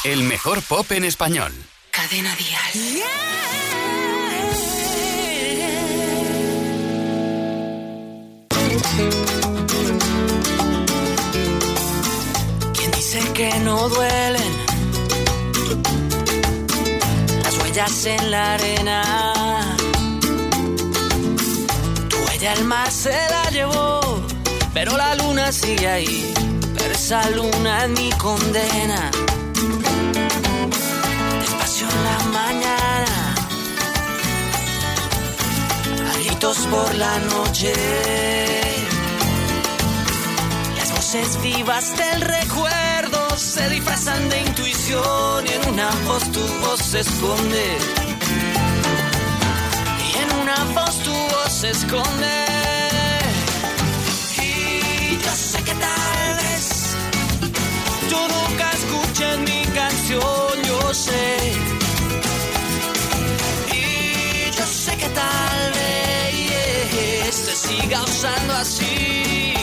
El 0.04 0.22
mejor 0.24 0.60
pop 0.60 0.92
en 0.92 1.02
español. 1.02 1.50
Cadena 1.90 2.36
Dial. 2.36 3.02
¿Quién 12.74 12.90
dice 12.90 13.20
que 13.32 13.58
no 13.60 13.88
duelen 13.88 14.52
las 17.42 17.56
huellas 17.62 18.04
en 18.04 18.30
la 18.30 18.54
arena? 18.54 19.74
Tu 22.10 22.16
huella 22.28 22.52
el 22.52 22.64
mar 22.64 22.90
se 22.90 23.10
la 23.30 23.50
llevó, 23.50 24.22
pero 24.74 24.98
la 24.98 25.14
luna 25.14 25.50
sigue 25.50 25.88
ahí. 25.88 26.34
Pero 26.76 26.92
esa 26.92 27.30
luna 27.30 27.84
es 27.84 27.90
mi 27.98 28.10
condena. 28.18 29.10
Por 36.40 36.94
la 36.94 37.18
noche. 37.18 37.72
Las 40.76 40.90
voces 40.92 41.40
vivas 41.42 41.96
del 41.96 42.20
recuerdo 42.20 43.36
se 43.36 43.68
disfrazan 43.70 44.28
de 44.28 44.40
intuición 44.40 45.46
y 45.46 45.52
en 45.52 45.72
una 45.72 45.90
voz 46.06 46.24
tu 46.32 46.40
voz 46.62 46.80
se 46.80 47.00
esconde. 47.00 47.78
Y 50.06 50.18
en 50.22 50.30
una 50.42 50.64
voz 50.74 50.98
tu 50.98 51.12
voz 51.12 51.52
se 51.52 51.70
esconde. 51.70 52.44
Y 54.42 55.18
yo 55.24 55.32
sé 55.34 55.62
que 55.62 55.74
tal 55.74 56.36
vez 56.42 56.96
tú 58.10 58.16
nunca 58.16 58.70
escuches 58.72 59.38
mi 59.38 59.64
canción, 59.72 60.62
yo 60.68 60.94
sé. 60.94 61.52
Y 63.72 64.50
yo 64.50 64.66
sé 64.66 64.96
que 64.96 65.08
tal 65.08 65.70
vez 65.70 65.73
siga 67.66 68.02
usando 68.02 68.54
así 68.54 69.54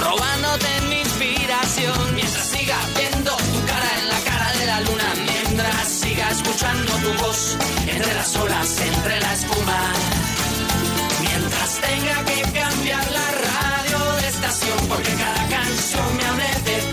robándote 0.00 0.68
mi 0.88 1.00
inspiración. 1.00 2.14
Mientras 2.14 2.46
siga 2.46 2.76
viendo 2.96 3.32
tu 3.36 3.58
cara 3.66 3.90
en 4.00 4.08
la 4.08 4.20
cara 4.30 4.52
de 4.58 4.66
la 4.66 4.80
luna 4.80 5.08
mientras 5.30 5.88
siga 5.88 6.30
escuchando 6.30 6.92
tu 7.04 7.12
voz 7.22 7.56
entre 7.86 8.14
las 8.14 8.36
olas 8.36 8.80
entre 8.80 9.20
la 9.20 9.32
espuma. 9.32 9.80
Mientras 11.20 11.70
tenga 11.88 12.16
que 12.24 12.42
cambiar 12.60 13.06
la 13.18 13.28
radio 13.48 13.98
de 14.20 14.28
estación 14.28 14.78
porque 14.88 15.12
cada 15.24 15.48
canción 15.48 16.16
me 16.16 16.24
hable 16.24 16.50
de 16.64 16.89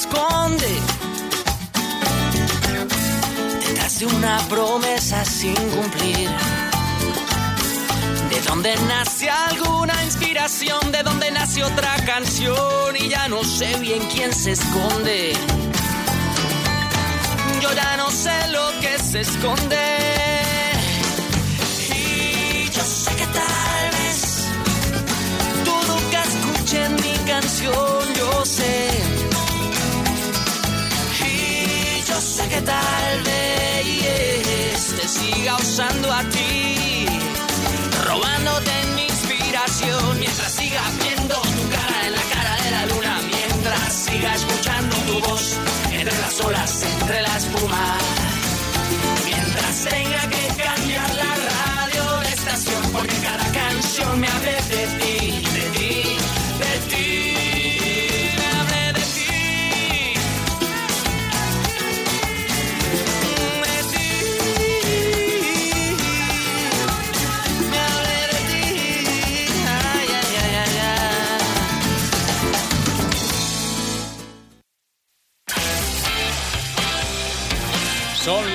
esconde 0.00 0.72
detrás 3.66 3.98
de 3.98 4.06
una 4.06 4.38
promesa 4.48 5.24
sin 5.24 5.54
cumplir. 5.54 6.30
De 8.30 8.40
donde 8.48 8.76
nace 8.86 9.28
alguna 9.28 9.94
inspiración, 10.04 10.92
de 10.92 11.02
donde 11.02 11.30
nace 11.32 11.64
otra 11.64 11.96
canción 12.06 12.96
y 12.96 13.08
ya 13.08 13.26
no 13.28 13.42
sé 13.42 13.76
bien 13.80 14.02
quién 14.12 14.32
se 14.32 14.52
esconde. 14.52 15.32
Yo 17.60 17.72
ya 17.72 17.96
no 17.96 18.08
sé 18.10 18.36
lo 18.48 18.66
que 18.80 18.98
se 19.10 19.20
esconde. 19.20 19.84
Y 21.92 22.70
yo 22.70 22.82
sé 22.82 23.10
que 23.16 23.26
tal 23.38 23.84
vez 23.98 24.18
tú 25.64 25.74
nunca 25.90 26.18
escuches 26.30 26.90
mi 27.04 27.14
canción, 27.32 27.97
Sé 32.38 32.48
que 32.48 32.62
tal 32.62 33.22
vez 33.24 34.94
te 34.96 35.08
siga 35.08 35.56
usando 35.56 36.12
a 36.12 36.22
ti, 36.30 37.04
robándote 38.06 38.70
mi 38.94 39.02
inspiración, 39.06 40.20
mientras 40.20 40.52
siga 40.52 40.80
viendo 41.02 41.34
tu 41.34 41.68
cara 41.68 42.06
en 42.06 42.12
la 42.12 42.24
cara 42.32 42.52
de 42.62 42.70
la 42.70 42.86
luna, 42.86 43.20
mientras 43.26 43.92
siga 43.92 44.32
escuchando 44.36 44.96
tu 45.08 45.20
voz 45.28 45.56
entre 45.90 46.16
las 46.20 46.40
olas, 46.40 46.84
entre 47.00 47.22
la 47.22 47.36
espuma. 47.38 47.98
Mientras 49.24 49.84
tenga 49.90 50.22
que 50.30 50.62
cambiar 50.62 51.14
la 51.16 51.32
radio 51.50 52.20
de 52.20 52.28
estación, 52.28 52.82
porque 52.92 53.16
cada 53.16 53.46
canción 53.50 54.20
me 54.20 54.28
hable 54.28 54.57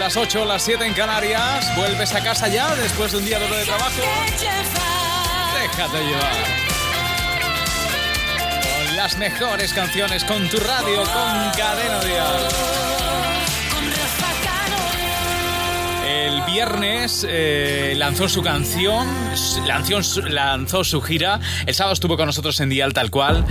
las 0.03 0.17
8, 0.17 0.43
las 0.43 0.61
7 0.63 0.85
en 0.85 0.93
Canarias. 0.93 1.73
¿Vuelves 1.77 2.13
a 2.13 2.21
casa 2.21 2.49
ya 2.49 2.75
después 2.75 3.13
de 3.13 3.19
un 3.19 3.25
día 3.25 3.39
duro 3.39 3.55
de 3.55 3.63
trabajo? 3.63 4.01
Déjate 5.61 6.03
llevar. 6.03 6.33
Con 8.85 8.97
las 8.97 9.17
mejores 9.17 9.71
canciones, 9.71 10.25
con 10.25 10.49
tu 10.49 10.57
radio, 10.57 11.03
con 11.03 11.51
Cadena 11.51 12.01
Dial. 12.01 12.92
Viernes 16.53 17.25
eh, 17.27 17.95
lanzó 17.97 18.29
su 18.29 18.43
canción, 18.43 19.07
lanzó, 19.65 20.21
lanzó 20.21 20.83
su 20.83 21.01
gira. 21.01 21.39
El 21.65 21.73
sábado 21.73 21.95
estuvo 21.95 22.15
con 22.15 22.27
nosotros 22.27 22.59
en 22.59 22.69
Dial 22.69 22.93
tal 22.93 23.09
cual. 23.09 23.43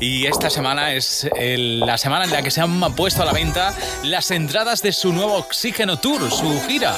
Y 0.00 0.24
esta 0.24 0.48
semana 0.48 0.94
es 0.94 1.28
la 1.38 1.98
semana 1.98 2.24
en 2.24 2.30
la 2.30 2.40
que 2.40 2.50
se 2.50 2.62
han 2.62 2.80
puesto 2.94 3.20
a 3.20 3.26
la 3.26 3.34
venta 3.34 3.74
las 4.04 4.30
entradas 4.30 4.80
de 4.80 4.92
su 4.92 5.12
nuevo 5.12 5.34
Oxígeno 5.34 5.98
Tour, 5.98 6.30
su 6.30 6.58
gira. 6.66 6.94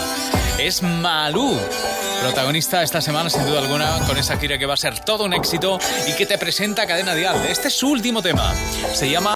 Es 0.61 0.81
Malú, 0.83 1.59
protagonista 2.21 2.83
esta 2.85 3.01
semana 3.01 3.29
sin 3.29 3.45
duda 3.45 3.61
alguna 3.61 3.99
con 4.07 4.17
esa 4.17 4.37
gira 4.39 4.59
que 4.59 4.67
va 4.67 4.75
a 4.75 4.77
ser 4.77 5.01
todo 5.01 5.25
un 5.25 5.33
éxito 5.33 5.79
y 6.07 6.13
que 6.13 6.27
te 6.27 6.39
presenta 6.39 6.87
Cadena 6.87 7.15
Dial. 7.15 7.47
Este 7.49 7.67
es 7.67 7.75
su 7.75 7.91
último 7.91 8.23
tema. 8.23 8.55
Se 8.95 9.11
llama 9.11 9.27